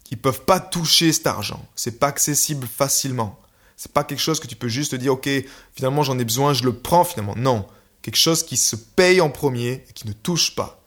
qui 0.03 0.15
peuvent 0.15 0.45
pas 0.45 0.59
toucher 0.59 1.11
cet 1.11 1.27
argent, 1.27 1.65
c'est 1.75 1.99
pas 1.99 2.07
accessible 2.07 2.67
facilement. 2.67 3.39
C'est 3.75 3.91
pas 3.91 4.03
quelque 4.03 4.19
chose 4.19 4.39
que 4.39 4.47
tu 4.47 4.55
peux 4.55 4.67
juste 4.67 4.95
dire, 4.95 5.13
ok, 5.13 5.27
finalement 5.73 6.03
j'en 6.03 6.19
ai 6.19 6.23
besoin, 6.23 6.53
je 6.53 6.63
le 6.63 6.73
prends 6.73 7.03
finalement. 7.03 7.33
Non, 7.35 7.67
quelque 8.01 8.17
chose 8.17 8.43
qui 8.45 8.55
se 8.55 8.75
paye 8.75 9.19
en 9.19 9.29
premier 9.29 9.83
et 9.89 9.93
qui 9.93 10.07
ne 10.07 10.13
touche 10.13 10.55
pas. 10.55 10.81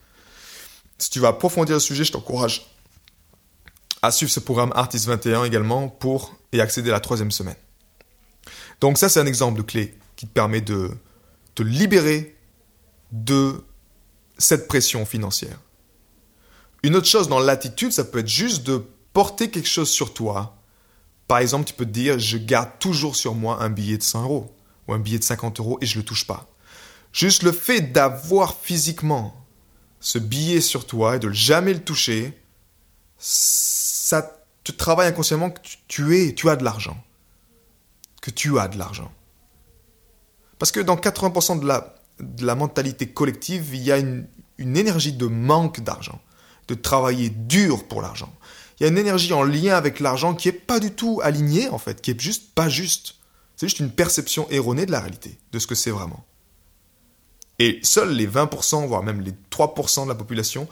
Si 0.97 1.11
tu 1.11 1.21
vas 1.21 1.29
approfondir 1.29 1.75
le 1.75 1.81
sujet, 1.81 2.05
je 2.05 2.13
t'encourage 2.13 2.76
à 4.03 4.11
suivre 4.11 4.33
ce 4.33 4.41
programme 4.41 4.73
Artist 4.75 5.07
21 5.07 5.45
également 5.45 5.89
pour 5.89 6.37
y 6.53 6.61
accéder 6.61 6.91
à 6.91 6.95
la 6.95 7.01
troisième 7.01 7.31
semaine. 7.31 7.57
Donc 8.81 8.99
ça, 8.99 9.09
c'est 9.09 9.21
un 9.21 9.27
exemple 9.27 9.59
de 9.59 9.63
clé 9.63 9.99
qui 10.17 10.27
te 10.27 10.33
permet 10.33 10.61
de 10.61 10.91
te 11.55 11.63
libérer 11.63 12.37
de 13.13 13.65
cette 14.39 14.69
pression 14.69 15.07
financière. 15.07 15.59
Une 16.83 16.97
autre 16.97 17.07
chose 17.07 17.29
dans 17.29 17.39
l'attitude, 17.39 17.93
ça 17.93 18.05
peut 18.05 18.19
être 18.19 18.29
juste 18.29 18.65
de 18.65 18.85
porter 19.13 19.51
quelque 19.51 19.69
chose 19.69 19.89
sur 19.89 20.13
toi 20.13 20.57
par 21.29 21.39
exemple, 21.39 21.65
tu 21.65 21.75
peux 21.75 21.85
te 21.85 21.91
dire, 21.91 22.19
je 22.19 22.39
garde 22.39 22.71
toujours 22.79 23.17
sur 23.17 23.35
moi 23.35 23.63
un 23.63 23.69
billet 23.69 23.99
de 23.99 24.03
100 24.03 24.23
euros 24.23 24.55
ou 24.87 24.93
un 24.93 24.99
billet 24.99 25.19
de 25.19 25.25
50 25.25 25.59
euros 25.61 25.79
et 25.81 25.87
je 25.87 25.97
ne 25.97 26.03
le 26.03 26.05
touche 26.05 26.27
pas. 26.27 26.49
Juste 27.13 27.43
le 27.43 27.53
fait 27.53 27.81
d'avoir 27.81 28.57
physiquement 28.61 29.35
ce 29.99 30.19
billet 30.19 30.61
sur 30.61 30.87
toi 30.87 31.17
et 31.17 31.19
de 31.19 31.31
jamais 31.31 31.73
le 31.73 31.83
toucher, 31.83 32.39
ça 33.19 34.41
te 34.65 34.73
travaille 34.73 35.09
inconsciemment 35.09 35.51
que 35.51 35.61
tu, 35.89 36.17
es, 36.19 36.35
tu 36.35 36.49
as 36.51 36.57
de 36.57 36.65
l'argent. 36.65 36.97
Que 38.21 38.31
tu 38.31 38.59
as 38.59 38.69
de 38.69 38.79
l'argent. 38.79 39.13
Parce 40.59 40.73
que 40.73 40.81
dans 40.81 40.97
80% 40.97 41.61
de 41.61 41.67
la, 41.67 41.95
de 42.21 42.45
la 42.45 42.55
mentalité 42.55 43.09
collective, 43.09 43.75
il 43.75 43.83
y 43.83 43.93
a 43.93 43.99
une 43.99 44.27
énergie 44.77 45.13
de 45.13 45.27
manque 45.27 45.81
d'argent, 45.81 46.21
de 46.69 46.75
travailler 46.75 47.31
dur 47.31 47.87
pour 47.87 48.03
l'argent 48.03 48.33
il 48.79 48.83
y 48.83 48.87
a 48.87 48.89
une 48.91 48.99
énergie 48.99 49.33
en 49.33 49.43
lien 49.43 49.75
avec 49.75 50.01
l'argent 50.01 50.35
qui 50.35 50.49
est 50.49 50.53
pas 50.53 50.81
du 50.81 50.93
tout 50.93 51.21
alignée, 51.23 51.69
en 51.69 51.79
fait, 51.79 52.03
qui 52.03 52.11
est 52.11 52.21
juste 52.21 52.55
pas 52.55 52.69
juste. 52.69 53.15
C'est 53.57 53.69
juste 53.69 53.81
une 53.81 53.91
perception 53.91 54.47
erronée 54.51 54.85
de 54.85 54.93
la 54.93 55.01
réalité, 55.01 55.39
de 55.53 55.59
ce 55.59 55.67
que 55.67 55.75
c'est 55.75 55.91
vraiment. 55.91 56.25
Et 57.59 57.81
seuls 57.83 58.13
les 58.13 58.29
20%, 58.29 58.87
voire 58.87 59.03
même 59.03 59.23
les 59.23 59.33
3% 59.51 60.05
de 60.05 60.09
la 60.09 60.15
population 60.15 60.69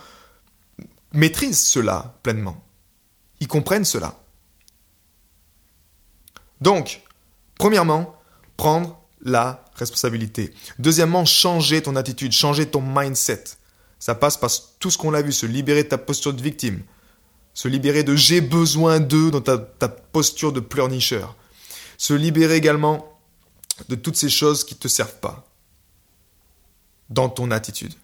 maîtrisent 1.14 1.66
cela 1.66 2.18
pleinement. 2.22 2.62
Ils 3.40 3.48
comprennent 3.48 3.84
cela. 3.84 4.20
Donc, 6.60 7.02
premièrement, 7.58 8.16
prendre 8.56 9.00
la 9.22 9.64
responsabilité. 9.74 10.52
Deuxièmement, 10.78 11.24
changer 11.24 11.82
ton 11.82 11.96
attitude, 11.96 12.32
changer 12.32 12.66
ton 12.66 12.82
mindset. 12.82 13.44
Ça 13.98 14.14
passe 14.14 14.36
par 14.36 14.50
tout 14.78 14.90
ce 14.90 14.98
qu'on 14.98 15.14
a 15.14 15.22
vu, 15.22 15.32
se 15.32 15.46
libérer 15.46 15.84
de 15.84 15.88
ta 15.88 15.98
posture 15.98 16.34
de 16.34 16.42
victime, 16.42 16.82
se 17.54 17.68
libérer 17.68 18.02
de 18.04 18.14
j'ai 18.14 18.40
besoin 18.40 19.00
d'eux 19.00 19.30
dans 19.30 19.40
ta, 19.40 19.58
posture 19.88 20.52
de 20.52 20.60
pleurnicheur. 20.60 21.36
Se 21.96 22.12
libérer 22.12 22.56
également 22.56 23.18
de 23.88 23.94
toutes 23.94 24.16
ces 24.16 24.28
choses 24.28 24.64
qui 24.64 24.74
ne 24.74 24.80
te 24.80 24.88
servent 24.88 25.20
pas 25.20 25.46
dans 27.08 27.28
ton 27.28 27.50
attitude. 27.50 27.94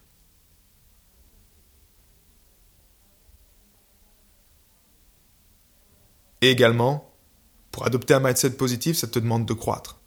Et 6.41 6.51
également, 6.51 7.13
pour 7.71 7.87
adopter 7.87 8.15
un 8.15 8.21
mindset 8.21 8.51
positif, 8.51 8.97
ça 8.97 9.07
te 9.07 9.19
demande 9.19 9.47
de 9.47 9.53
croître. 9.53 10.01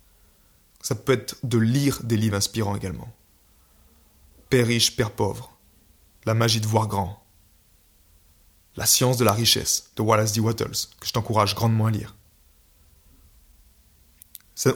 Ça 0.81 0.95
peut 0.95 1.13
être 1.13 1.37
de 1.43 1.57
lire 1.57 2.01
des 2.03 2.17
livres 2.17 2.35
inspirants 2.35 2.75
également. 2.75 3.07
Père 4.49 4.67
riche, 4.67 4.95
Père 4.95 5.11
pauvre. 5.11 5.57
La 6.25 6.33
magie 6.33 6.61
de 6.61 6.67
voir 6.67 6.87
grand. 6.87 7.23
La 8.75 8.85
science 8.85 9.17
de 9.17 9.25
la 9.25 9.33
richesse 9.33 9.91
de 9.95 10.01
Wallace 10.01 10.33
D. 10.33 10.39
Wattles, 10.39 10.87
que 10.99 11.07
je 11.07 11.13
t'encourage 11.13 11.55
grandement 11.55 11.85
à 11.85 11.91
lire. 11.91 12.15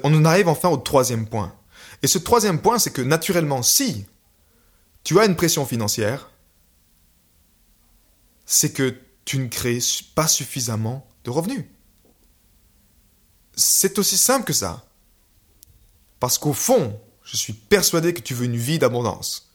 On 0.04 0.14
en 0.14 0.26
arrive 0.26 0.48
enfin 0.48 0.70
au 0.70 0.78
troisième 0.78 1.28
point. 1.28 1.56
Et 2.04 2.08
ce 2.08 2.18
troisième 2.18 2.62
point, 2.62 2.80
c'est 2.80 2.92
que 2.92 3.02
naturellement, 3.02 3.64
si 3.64 4.06
tu 5.04 5.20
as 5.20 5.26
une 5.26 5.36
pression 5.36 5.66
financière, 5.66 6.30
c'est 8.46 8.72
que 8.72 8.96
tu 9.26 9.40
ne 9.40 9.48
crées 9.48 9.80
pas 10.16 10.28
suffisamment 10.28 11.07
revenus. 11.30 11.66
C'est 13.56 13.98
aussi 14.00 14.18
simple 14.18 14.46
que 14.46 14.54
ça. 14.54 14.86
Parce 16.20 16.38
qu'au 16.38 16.54
fond, 16.54 17.00
je 17.24 17.38
suis 17.38 17.54
persuadé 17.54 18.14
que 18.14 18.22
tu 18.22 18.34
veux 18.34 18.46
une 18.46 18.56
vie 18.56 18.80
d'abondance. 18.80 19.52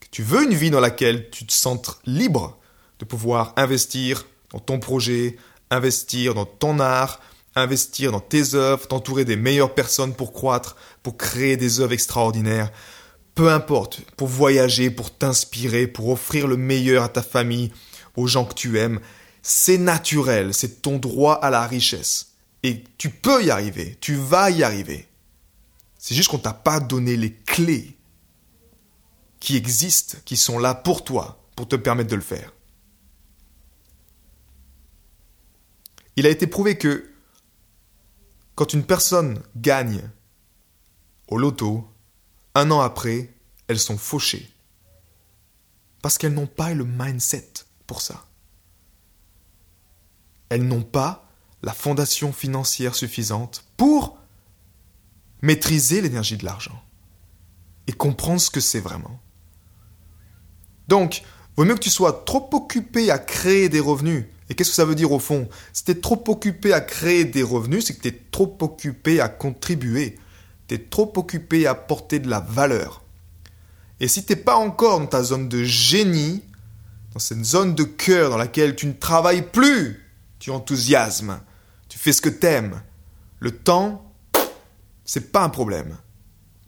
Que 0.00 0.06
tu 0.10 0.22
veux 0.22 0.44
une 0.44 0.54
vie 0.54 0.70
dans 0.70 0.80
laquelle 0.80 1.30
tu 1.30 1.46
te 1.46 1.52
sens 1.52 1.80
libre, 2.04 2.58
de 2.98 3.04
pouvoir 3.04 3.52
investir 3.56 4.26
dans 4.50 4.58
ton 4.58 4.78
projet, 4.78 5.36
investir 5.70 6.34
dans 6.34 6.46
ton 6.46 6.80
art, 6.80 7.20
investir 7.54 8.12
dans 8.12 8.20
tes 8.20 8.54
œuvres, 8.54 8.86
t'entourer 8.86 9.24
des 9.24 9.36
meilleures 9.36 9.74
personnes 9.74 10.14
pour 10.14 10.32
croître, 10.32 10.76
pour 11.02 11.16
créer 11.16 11.56
des 11.56 11.80
œuvres 11.80 11.92
extraordinaires. 11.92 12.70
Peu 13.34 13.50
importe, 13.50 14.00
pour 14.16 14.28
voyager, 14.28 14.90
pour 14.90 15.10
t'inspirer, 15.10 15.86
pour 15.86 16.08
offrir 16.08 16.46
le 16.46 16.56
meilleur 16.56 17.02
à 17.02 17.08
ta 17.08 17.22
famille, 17.22 17.72
aux 18.16 18.26
gens 18.26 18.44
que 18.44 18.54
tu 18.54 18.78
aimes. 18.78 19.00
C'est 19.48 19.78
naturel, 19.78 20.52
c'est 20.52 20.82
ton 20.82 20.98
droit 20.98 21.34
à 21.34 21.50
la 21.50 21.68
richesse. 21.68 22.32
Et 22.64 22.82
tu 22.98 23.10
peux 23.10 23.44
y 23.44 23.50
arriver, 23.52 23.96
tu 24.00 24.16
vas 24.16 24.50
y 24.50 24.64
arriver. 24.64 25.08
C'est 25.98 26.16
juste 26.16 26.30
qu'on 26.30 26.38
t'a 26.40 26.52
pas 26.52 26.80
donné 26.80 27.16
les 27.16 27.32
clés 27.32 27.96
qui 29.38 29.54
existent, 29.54 30.18
qui 30.24 30.36
sont 30.36 30.58
là 30.58 30.74
pour 30.74 31.04
toi, 31.04 31.46
pour 31.54 31.68
te 31.68 31.76
permettre 31.76 32.10
de 32.10 32.16
le 32.16 32.22
faire. 32.22 32.52
Il 36.16 36.26
a 36.26 36.30
été 36.30 36.48
prouvé 36.48 36.76
que 36.76 37.08
quand 38.56 38.72
une 38.72 38.84
personne 38.84 39.40
gagne 39.54 40.10
au 41.28 41.38
loto, 41.38 41.88
un 42.56 42.72
an 42.72 42.80
après, 42.80 43.32
elles 43.68 43.78
sont 43.78 43.96
fauchées. 43.96 44.50
Parce 46.02 46.18
qu'elles 46.18 46.34
n'ont 46.34 46.48
pas 46.48 46.74
le 46.74 46.84
mindset 46.84 47.52
pour 47.86 48.02
ça. 48.02 48.26
Elles 50.48 50.66
n'ont 50.66 50.82
pas 50.82 51.28
la 51.62 51.72
fondation 51.72 52.32
financière 52.32 52.94
suffisante 52.94 53.64
pour 53.76 54.18
maîtriser 55.42 56.00
l'énergie 56.00 56.36
de 56.36 56.44
l'argent 56.44 56.82
et 57.86 57.92
comprendre 57.92 58.40
ce 58.40 58.50
que 58.50 58.60
c'est 58.60 58.80
vraiment. 58.80 59.20
Donc, 60.88 61.22
vaut 61.56 61.64
mieux 61.64 61.74
que 61.74 61.80
tu 61.80 61.90
sois 61.90 62.24
trop 62.24 62.48
occupé 62.52 63.10
à 63.10 63.18
créer 63.18 63.68
des 63.68 63.80
revenus. 63.80 64.24
Et 64.48 64.54
qu'est-ce 64.54 64.70
que 64.70 64.76
ça 64.76 64.84
veut 64.84 64.94
dire 64.94 65.12
au 65.12 65.18
fond? 65.18 65.48
Si 65.72 65.84
tu 65.84 65.90
es 65.90 65.96
trop 65.96 66.22
occupé 66.28 66.72
à 66.72 66.80
créer 66.80 67.24
des 67.24 67.42
revenus, 67.42 67.84
c'est 67.84 67.94
que 67.94 68.02
tu 68.02 68.08
es 68.08 68.22
trop 68.30 68.56
occupé 68.60 69.20
à 69.20 69.28
contribuer. 69.28 70.18
Tu 70.68 70.76
es 70.76 70.78
trop 70.78 71.12
occupé 71.16 71.66
à 71.66 71.74
porter 71.74 72.20
de 72.20 72.28
la 72.28 72.40
valeur. 72.40 73.02
Et 73.98 74.08
si 74.08 74.24
tu 74.24 74.32
n'es 74.32 74.36
pas 74.36 74.56
encore 74.56 75.00
dans 75.00 75.06
ta 75.06 75.22
zone 75.22 75.48
de 75.48 75.64
génie, 75.64 76.42
dans 77.12 77.18
cette 77.18 77.44
zone 77.44 77.74
de 77.74 77.82
cœur 77.84 78.30
dans 78.30 78.36
laquelle 78.36 78.76
tu 78.76 78.86
ne 78.86 78.92
travailles 78.92 79.50
plus, 79.50 80.05
tu 80.38 80.50
enthousiasmes, 80.50 81.40
tu 81.88 81.98
fais 81.98 82.12
ce 82.12 82.20
que 82.20 82.28
tu 82.28 82.46
aimes, 82.46 82.82
le 83.38 83.50
temps, 83.50 84.12
c'est 85.04 85.32
pas 85.32 85.42
un 85.42 85.48
problème. 85.48 85.96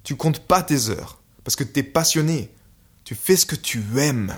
Tu 0.04 0.16
comptes 0.16 0.40
pas 0.40 0.62
tes 0.62 0.90
heures 0.90 1.20
parce 1.44 1.56
que 1.56 1.64
tu 1.64 1.80
es 1.80 1.82
passionné. 1.82 2.52
Tu 3.04 3.14
fais 3.14 3.36
ce 3.36 3.46
que 3.46 3.56
tu 3.56 3.82
aimes. 3.98 4.34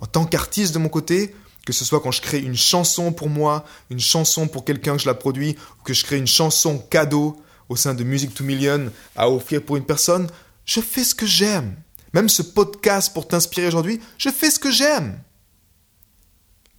En 0.00 0.06
tant 0.06 0.24
qu'artiste 0.24 0.74
de 0.74 0.78
mon 0.78 0.88
côté, 0.88 1.34
que 1.64 1.72
ce 1.72 1.84
soit 1.84 2.00
quand 2.00 2.10
je 2.10 2.20
crée 2.20 2.40
une 2.40 2.56
chanson 2.56 3.12
pour 3.12 3.28
moi, 3.28 3.64
une 3.90 4.00
chanson 4.00 4.48
pour 4.48 4.64
quelqu'un 4.64 4.96
que 4.96 5.02
je 5.02 5.06
la 5.06 5.14
produis, 5.14 5.56
ou 5.80 5.82
que 5.84 5.94
je 5.94 6.04
crée 6.04 6.18
une 6.18 6.26
chanson 6.26 6.78
cadeau 6.78 7.40
au 7.68 7.76
sein 7.76 7.94
de 7.94 8.04
Music 8.04 8.34
to 8.34 8.44
Million 8.44 8.90
à 9.16 9.30
offrir 9.30 9.62
pour 9.62 9.76
une 9.76 9.86
personne, 9.86 10.28
je 10.66 10.80
fais 10.80 11.04
ce 11.04 11.14
que 11.14 11.26
j'aime. 11.26 11.76
Même 12.12 12.28
ce 12.28 12.42
podcast 12.42 13.12
pour 13.14 13.26
t'inspirer 13.26 13.66
aujourd'hui, 13.66 14.00
je 14.18 14.30
fais 14.30 14.50
ce 14.50 14.58
que 14.58 14.70
j'aime. 14.70 15.18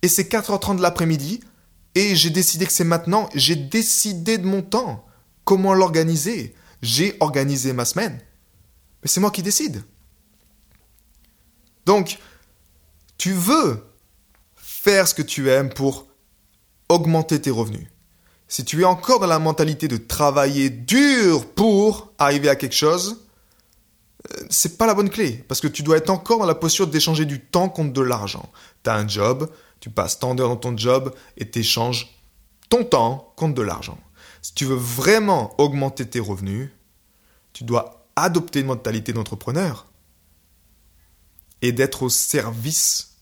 Et 0.06 0.08
c'est 0.08 0.32
4h30 0.32 0.78
de 0.78 0.84
l'après-midi, 0.84 1.40
et 1.96 2.16
j'ai 2.16 2.30
décidé 2.30 2.68
que 2.68 2.72
c'est 2.72 2.84
maintenant, 2.84 3.28
j'ai 3.34 3.56
décidé 3.56 4.38
de 4.38 4.46
mon 4.46 4.62
temps. 4.62 5.04
Comment 5.46 5.74
l'organiser? 5.74 6.54
J'ai 6.84 7.18
organisé 7.22 7.74
ma 7.74 7.86
semaine. 7.86 8.22
Mais 9.02 9.10
c'est 9.10 9.20
moi 9.20 9.32
qui 9.32 9.42
décide. 9.42 9.84
Donc, 11.88 12.20
tu 13.18 13.34
veux 13.34 13.84
faire 14.56 15.08
ce 15.08 15.16
que 15.16 15.24
tu 15.24 15.50
aimes 15.50 15.74
pour 15.74 16.06
augmenter 16.88 17.42
tes 17.42 17.50
revenus. 17.50 17.88
Si 18.48 18.64
tu 18.64 18.82
es 18.82 18.86
encore 18.86 19.20
dans 19.20 19.26
la 19.26 19.40
mentalité 19.40 19.88
de 19.88 19.98
travailler 19.98 20.70
dur 20.70 21.48
pour 21.48 22.14
arriver 22.20 22.50
à 22.50 22.56
quelque 22.56 22.76
chose, 22.76 23.26
euh, 24.32 24.46
c'est 24.52 24.78
pas 24.78 24.86
la 24.86 24.94
bonne 24.94 25.10
clé 25.10 25.44
parce 25.48 25.62
que 25.62 25.68
tu 25.68 25.82
dois 25.82 25.98
être 25.98 26.12
encore 26.12 26.38
dans 26.38 26.46
la 26.46 26.54
posture 26.54 26.86
d'échanger 26.86 27.26
du 27.26 27.40
temps 27.42 27.70
contre 27.70 27.94
de 27.94 28.02
l'argent. 28.02 28.52
Tu 28.84 28.92
as 28.92 28.94
un 28.94 29.08
job, 29.08 29.50
tu 29.86 29.92
passes 29.92 30.18
tant 30.18 30.34
d'heures 30.34 30.50
dans 30.50 30.56
ton 30.56 30.76
job 30.76 31.14
et 31.38 31.48
tu 31.48 31.60
échanges 31.60 32.20
ton 32.70 32.84
temps 32.84 33.32
contre 33.36 33.54
de 33.54 33.62
l'argent. 33.62 34.00
Si 34.42 34.56
tu 34.56 34.66
veux 34.66 34.74
vraiment 34.74 35.54
augmenter 35.62 36.10
tes 36.10 36.20
revenus, 36.20 36.72
tu 37.54 37.66
dois 37.66 38.10
adopter 38.16 38.62
une 38.62 38.66
mentalité 38.66 39.14
d'entrepreneur 39.14 39.86
et 41.62 41.72
d'être 41.72 42.02
au 42.02 42.10
service 42.10 43.18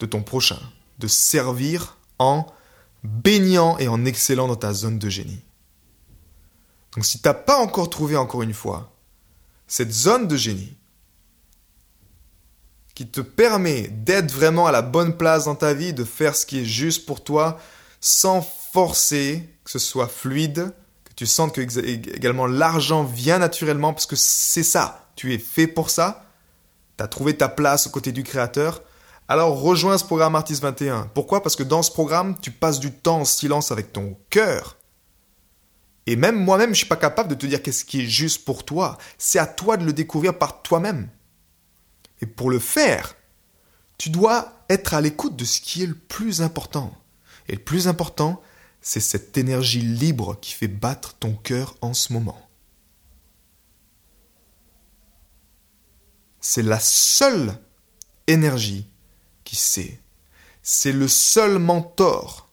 de 0.00 0.06
ton 0.06 0.24
prochain, 0.24 0.58
de 0.98 1.06
servir 1.06 1.96
en 2.18 2.44
baignant 3.04 3.78
et 3.78 3.86
en 3.86 4.04
excellant 4.04 4.48
dans 4.48 4.56
ta 4.56 4.72
zone 4.72 4.98
de 4.98 5.08
génie. 5.08 5.44
Donc 6.96 7.04
si 7.04 7.22
tu 7.22 7.28
n'as 7.28 7.34
pas 7.34 7.60
encore 7.62 7.88
trouvé 7.88 8.16
encore 8.16 8.42
une 8.42 8.52
fois 8.52 8.92
cette 9.68 9.92
zone 9.92 10.26
de 10.26 10.36
génie 10.36 10.76
qui 13.00 13.06
te 13.06 13.22
permet 13.22 13.88
d'être 13.88 14.30
vraiment 14.30 14.66
à 14.66 14.72
la 14.72 14.82
bonne 14.82 15.16
place 15.16 15.46
dans 15.46 15.54
ta 15.54 15.72
vie, 15.72 15.94
de 15.94 16.04
faire 16.04 16.36
ce 16.36 16.44
qui 16.44 16.60
est 16.60 16.66
juste 16.66 17.06
pour 17.06 17.24
toi, 17.24 17.58
sans 17.98 18.42
forcer, 18.42 19.48
que 19.64 19.70
ce 19.70 19.78
soit 19.78 20.06
fluide, 20.06 20.74
que 21.04 21.14
tu 21.16 21.24
sentes 21.24 21.54
que 21.54 21.78
également 21.78 22.44
l'argent 22.44 23.02
vient 23.02 23.38
naturellement 23.38 23.94
parce 23.94 24.04
que 24.04 24.16
c'est 24.16 24.62
ça, 24.62 25.08
tu 25.16 25.32
es 25.32 25.38
fait 25.38 25.66
pour 25.66 25.88
ça, 25.88 26.26
tu 26.98 27.02
as 27.02 27.08
trouvé 27.08 27.34
ta 27.34 27.48
place 27.48 27.86
aux 27.86 27.90
côtés 27.90 28.12
du 28.12 28.22
créateur. 28.22 28.82
Alors 29.28 29.58
rejoins 29.58 29.96
ce 29.96 30.04
programme 30.04 30.34
Artist 30.34 30.60
21. 30.60 31.10
Pourquoi? 31.14 31.42
Parce 31.42 31.56
que 31.56 31.62
dans 31.62 31.82
ce 31.82 31.90
programme, 31.90 32.36
tu 32.42 32.50
passes 32.50 32.80
du 32.80 32.92
temps 32.92 33.20
en 33.20 33.24
silence 33.24 33.72
avec 33.72 33.94
ton 33.94 34.18
cœur. 34.28 34.76
Et 36.04 36.16
même 36.16 36.36
moi-même, 36.36 36.74
je 36.74 36.80
suis 36.80 36.86
pas 36.86 36.96
capable 36.96 37.30
de 37.30 37.34
te 37.34 37.46
dire 37.46 37.62
qu'est-ce 37.62 37.86
qui 37.86 38.02
est 38.02 38.06
juste 38.06 38.44
pour 38.44 38.66
toi. 38.66 38.98
C'est 39.16 39.38
à 39.38 39.46
toi 39.46 39.78
de 39.78 39.86
le 39.86 39.94
découvrir 39.94 40.36
par 40.36 40.60
toi-même. 40.60 41.08
Et 42.20 42.26
pour 42.26 42.50
le 42.50 42.58
faire, 42.58 43.14
tu 43.98 44.10
dois 44.10 44.64
être 44.68 44.94
à 44.94 45.00
l'écoute 45.00 45.36
de 45.36 45.44
ce 45.44 45.60
qui 45.60 45.82
est 45.82 45.86
le 45.86 45.94
plus 45.94 46.42
important. 46.42 46.96
Et 47.48 47.52
le 47.52 47.62
plus 47.62 47.88
important, 47.88 48.40
c'est 48.80 49.00
cette 49.00 49.36
énergie 49.36 49.80
libre 49.80 50.38
qui 50.40 50.52
fait 50.52 50.68
battre 50.68 51.14
ton 51.14 51.34
cœur 51.34 51.76
en 51.80 51.92
ce 51.92 52.12
moment. 52.12 52.48
C'est 56.40 56.62
la 56.62 56.80
seule 56.80 57.58
énergie 58.26 58.86
qui 59.44 59.56
sait. 59.56 60.00
C'est 60.62 60.92
le 60.92 61.08
seul 61.08 61.58
mentor, 61.58 62.48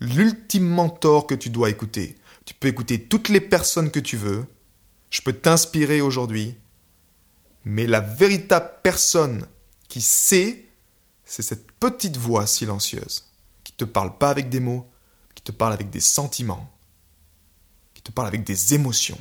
l'ultime 0.00 0.66
mentor 0.66 1.26
que 1.26 1.34
tu 1.34 1.50
dois 1.50 1.70
écouter. 1.70 2.16
Tu 2.44 2.54
peux 2.54 2.68
écouter 2.68 3.02
toutes 3.02 3.28
les 3.28 3.40
personnes 3.40 3.90
que 3.90 4.00
tu 4.00 4.16
veux. 4.16 4.46
Je 5.10 5.20
peux 5.20 5.32
t'inspirer 5.32 6.00
aujourd'hui. 6.00 6.56
Mais 7.66 7.86
la 7.86 8.00
véritable 8.00 8.70
personne 8.82 9.46
qui 9.88 10.00
sait, 10.00 10.64
c'est 11.26 11.42
cette 11.42 11.70
petite 11.72 12.16
voix 12.16 12.46
silencieuse 12.46 13.26
te 13.76 13.84
parle 13.84 14.16
pas 14.16 14.30
avec 14.30 14.48
des 14.48 14.60
mots, 14.60 14.86
qui 15.34 15.42
te 15.42 15.52
parle 15.52 15.72
avec 15.72 15.90
des 15.90 16.00
sentiments, 16.00 16.70
qui 17.94 18.02
te 18.02 18.10
parle 18.10 18.28
avec 18.28 18.44
des 18.44 18.74
émotions. 18.74 19.18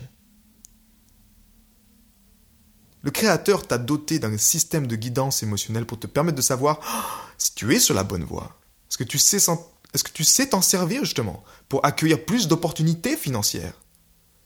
Le 3.01 3.12
Créateur 3.12 3.67
t'a 3.67 3.77
doté 3.77 4.17
d'un 4.17 4.38
système 4.38 4.88
de 4.88 4.95
guidance 4.95 5.43
émotionnelle 5.43 5.86
pour 5.86 5.99
te 5.99 6.08
permettre 6.08 6.38
de 6.38 6.41
savoir 6.41 6.79
oh, 6.81 7.23
si 7.38 7.53
tu 7.53 7.75
es 7.75 7.79
sur 7.79 7.93
la 7.93 8.03
bonne 8.03 8.23
voie. 8.23 8.58
Est-ce 8.89 8.97
que 8.97 9.03
tu 9.03 9.19
sais 9.19 9.38
est-ce 9.38 10.03
que 10.03 10.12
tu 10.12 10.23
sais 10.23 10.49
t'en 10.49 10.62
servir 10.62 11.05
justement 11.05 11.43
pour 11.69 11.86
accueillir 11.86 12.25
plus 12.25 12.47
d'opportunités 12.47 13.15
financières? 13.15 13.79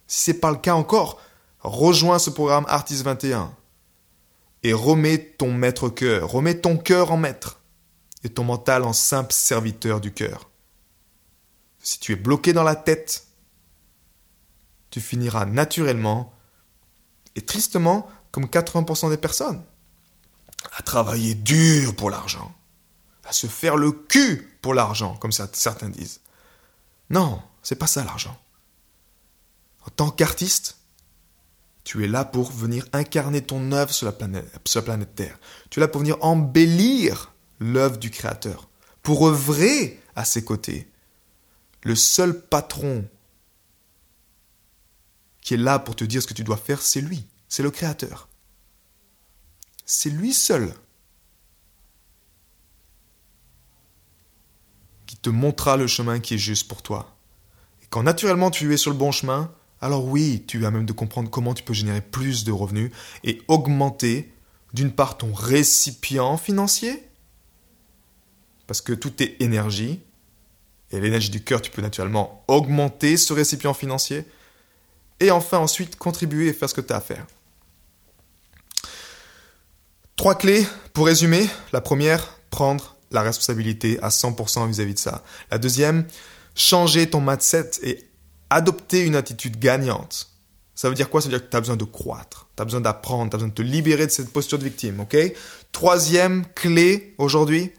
Si 0.07 0.23
c'est 0.25 0.39
pas 0.39 0.51
le 0.51 0.57
cas 0.57 0.75
encore, 0.75 1.21
rejoins 1.61 2.19
ce 2.19 2.29
programme 2.29 2.65
Artist 2.67 3.03
21 3.03 3.55
et 4.63 4.73
remets 4.73 5.19
ton 5.37 5.51
maître 5.51 5.89
cœur, 5.89 6.29
remets 6.31 6.59
ton 6.59 6.77
cœur 6.77 7.11
en 7.11 7.17
maître 7.17 7.59
et 8.23 8.29
ton 8.29 8.43
mental 8.43 8.83
en 8.83 8.93
simple 8.93 9.33
serviteur 9.33 10.01
du 10.01 10.11
cœur. 10.11 10.49
Si 11.81 11.99
tu 11.99 12.11
es 12.11 12.15
bloqué 12.15 12.53
dans 12.53 12.63
la 12.63 12.75
tête, 12.75 13.27
tu 14.89 14.99
finiras 14.99 15.45
naturellement 15.45 16.33
et 17.35 17.41
tristement 17.41 18.09
comme 18.31 18.45
80% 18.45 19.09
des 19.09 19.17
personnes 19.17 19.63
à 20.77 20.81
travailler 20.81 21.35
dur 21.35 21.95
pour 21.95 22.09
l'argent, 22.09 22.53
à 23.23 23.31
se 23.31 23.47
faire 23.47 23.77
le 23.77 23.91
cul 23.91 24.57
pour 24.61 24.73
l'argent, 24.73 25.15
comme 25.15 25.31
certains 25.31 25.89
disent. 25.89 26.19
Non, 27.09 27.41
c'est 27.63 27.75
pas 27.77 27.87
ça 27.87 28.03
l'argent. 28.03 28.37
En 29.85 29.89
tant 29.89 30.11
qu'artiste, 30.11 30.78
tu 31.89 32.03
es 32.03 32.07
là 32.07 32.23
pour 32.23 32.51
venir 32.51 32.85
incarner 32.93 33.41
ton 33.41 33.71
œuvre 33.71 33.91
sur 33.91 34.05
la 34.05 34.11
planète, 34.11 35.15
Terre. 35.15 35.39
Tu 35.71 35.79
es 35.79 35.81
là 35.81 35.87
pour 35.87 36.01
venir 36.01 36.17
embellir 36.21 37.33
l'œuvre 37.57 37.97
du 37.97 38.11
Créateur, 38.11 38.69
pour 39.01 39.27
œuvrer 39.27 39.99
à 40.15 40.23
ses 40.23 40.43
côtés. 40.43 40.87
Le 41.81 41.95
seul 41.95 42.39
patron 42.41 43.09
qui 45.41 45.55
est 45.55 45.57
là 45.57 45.79
pour 45.79 45.95
te 45.95 46.03
dire 46.03 46.21
ce 46.21 46.27
que 46.27 46.35
tu 46.35 46.43
dois 46.43 46.57
faire, 46.57 46.79
c'est 46.79 47.01
lui, 47.01 47.25
c'est 47.47 47.63
le 47.63 47.71
Créateur. 47.71 48.29
C'est 49.83 50.11
lui 50.11 50.31
seul 50.31 50.71
qui 55.07 55.17
te 55.17 55.31
montrera 55.31 55.75
le 55.75 55.87
chemin 55.87 56.19
qui 56.19 56.35
est 56.35 56.37
juste 56.37 56.67
pour 56.67 56.83
toi. 56.83 57.17
Et 57.81 57.87
quand 57.89 58.03
naturellement 58.03 58.51
tu 58.51 58.71
es 58.75 58.77
sur 58.77 58.91
le 58.91 58.97
bon 58.97 59.11
chemin, 59.11 59.51
alors 59.81 60.05
oui, 60.05 60.43
tu 60.47 60.65
as 60.65 60.71
même 60.71 60.85
de 60.85 60.93
comprendre 60.93 61.29
comment 61.29 61.53
tu 61.53 61.63
peux 61.63 61.73
générer 61.73 62.01
plus 62.01 62.43
de 62.43 62.51
revenus 62.51 62.91
et 63.23 63.41
augmenter 63.47 64.31
d'une 64.73 64.91
part 64.91 65.17
ton 65.17 65.33
récipient 65.33 66.37
financier, 66.37 67.03
parce 68.67 68.81
que 68.81 68.93
tout 68.93 69.23
est 69.23 69.41
énergie. 69.41 70.01
Et 70.91 70.99
l'énergie 70.99 71.29
du 71.29 71.43
cœur, 71.43 71.61
tu 71.61 71.71
peux 71.71 71.81
naturellement 71.81 72.43
augmenter 72.47 73.15
ce 73.17 73.33
récipient 73.33 73.73
financier. 73.73 74.25
Et 75.19 75.31
enfin, 75.31 75.59
ensuite, 75.59 75.95
contribuer 75.97 76.47
et 76.47 76.53
faire 76.53 76.69
ce 76.69 76.73
que 76.73 76.81
tu 76.81 76.93
as 76.93 76.97
à 76.97 77.01
faire. 77.01 77.25
Trois 80.15 80.35
clés 80.35 80.67
pour 80.93 81.05
résumer. 81.05 81.47
La 81.73 81.81
première, 81.81 82.39
prendre 82.49 82.95
la 83.11 83.21
responsabilité 83.21 83.99
à 84.01 84.09
100% 84.09 84.67
vis-à-vis 84.67 84.95
de 84.95 84.99
ça. 84.99 85.23
La 85.51 85.57
deuxième, 85.57 86.05
changer 86.55 87.09
ton 87.09 87.21
mindset 87.21 87.71
et 87.83 88.08
adopter 88.49 89.05
une 89.05 89.15
attitude 89.15 89.57
gagnante. 89.59 90.29
Ça 90.75 90.89
veut 90.89 90.95
dire 90.95 91.09
quoi? 91.09 91.21
Ça 91.21 91.27
veut 91.27 91.37
dire 91.37 91.45
que 91.45 91.51
tu 91.51 91.57
as 91.57 91.59
besoin 91.59 91.75
de 91.75 91.83
croître, 91.83 92.47
tu 92.55 92.61
as 92.61 92.65
besoin 92.65 92.81
d'apprendre, 92.81 93.29
tu 93.29 93.35
as 93.35 93.37
besoin 93.37 93.49
de 93.49 93.53
te 93.53 93.61
libérer 93.61 94.05
de 94.05 94.11
cette 94.11 94.31
posture 94.31 94.57
de 94.57 94.63
victime, 94.63 95.01
ok? 95.01 95.17
Troisième 95.71 96.45
clé 96.53 97.15
aujourd'hui, 97.17 97.71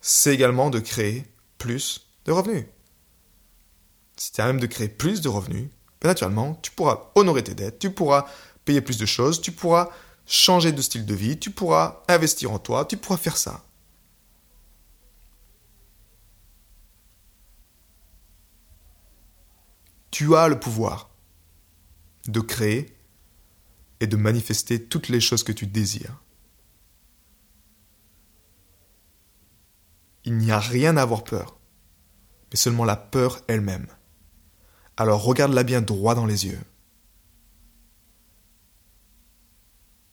c'est 0.00 0.34
également 0.34 0.68
de 0.68 0.78
créer 0.78 1.24
plus 1.56 2.06
de 2.26 2.32
revenus. 2.32 2.66
Si 4.16 4.32
tu 4.32 4.40
as 4.40 4.46
même 4.46 4.60
de 4.60 4.66
créer 4.66 4.88
plus 4.88 5.20
de 5.22 5.28
revenus, 5.28 5.70
ben 6.00 6.08
naturellement, 6.08 6.58
tu 6.62 6.70
pourras 6.70 7.10
honorer 7.14 7.42
tes 7.42 7.54
dettes, 7.54 7.78
tu 7.78 7.90
pourras 7.90 8.26
payer 8.64 8.82
plus 8.82 8.98
de 8.98 9.06
choses, 9.06 9.40
tu 9.40 9.50
pourras 9.50 9.88
changer 10.26 10.72
de 10.72 10.82
style 10.82 11.06
de 11.06 11.14
vie, 11.14 11.38
tu 11.38 11.50
pourras 11.50 12.02
investir 12.08 12.52
en 12.52 12.58
toi, 12.58 12.84
tu 12.84 12.96
pourras 12.96 13.16
faire 13.16 13.36
ça. 13.36 13.62
Tu 20.14 20.36
as 20.36 20.46
le 20.46 20.60
pouvoir 20.60 21.10
de 22.28 22.38
créer 22.38 22.96
et 23.98 24.06
de 24.06 24.14
manifester 24.16 24.80
toutes 24.80 25.08
les 25.08 25.20
choses 25.20 25.42
que 25.42 25.50
tu 25.50 25.66
désires. 25.66 26.22
Il 30.22 30.36
n'y 30.36 30.52
a 30.52 30.60
rien 30.60 30.96
à 30.96 31.02
avoir 31.02 31.24
peur, 31.24 31.58
mais 32.48 32.56
seulement 32.56 32.84
la 32.84 32.94
peur 32.94 33.40
elle-même. 33.48 33.88
Alors 34.96 35.20
regarde-la 35.24 35.64
bien 35.64 35.82
droit 35.82 36.14
dans 36.14 36.26
les 36.26 36.46
yeux. 36.46 36.62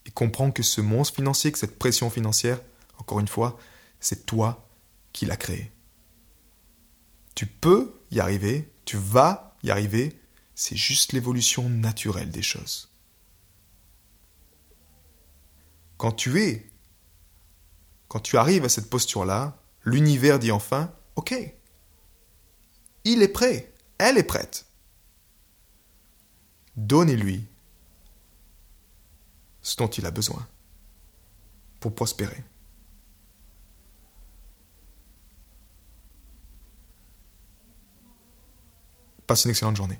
Et 0.07 0.09
comprends 0.09 0.49
que 0.49 0.63
ce 0.63 0.81
monstre 0.81 1.17
financier, 1.17 1.51
que 1.51 1.59
cette 1.59 1.77
pression 1.77 2.09
financière, 2.09 2.59
encore 2.97 3.19
une 3.19 3.27
fois, 3.27 3.59
c'est 3.99 4.25
toi 4.25 4.67
qui 5.13 5.27
l'as 5.27 5.37
créé. 5.37 5.71
Tu 7.35 7.45
peux 7.45 7.93
y 8.09 8.19
arriver, 8.19 8.73
tu 8.83 8.97
vas 8.97 9.50
y 9.63 9.71
arriver, 9.71 10.19
c'est 10.55 10.75
juste 10.75 11.13
l'évolution 11.13 11.69
naturelle 11.69 12.31
des 12.31 12.41
choses. 12.41 12.91
Quand 15.97 16.11
tu 16.11 16.41
es, 16.41 16.69
quand 18.07 18.19
tu 18.19 18.37
arrives 18.37 18.65
à 18.65 18.69
cette 18.69 18.89
posture-là, 18.89 19.57
l'univers 19.83 20.39
dit 20.39 20.51
enfin, 20.51 20.93
OK, 21.15 21.33
il 23.03 23.21
est 23.21 23.27
prêt, 23.27 23.73
elle 23.97 24.17
est 24.17 24.23
prête. 24.23 24.65
Donnez-lui 26.75 27.45
ce 29.61 29.77
dont 29.77 29.87
il 29.87 30.05
a 30.05 30.11
besoin 30.11 30.47
pour 31.79 31.93
prospérer. 31.93 32.43
Passe 39.31 39.45
une 39.45 39.51
excellente 39.51 39.77
journée. 39.77 39.97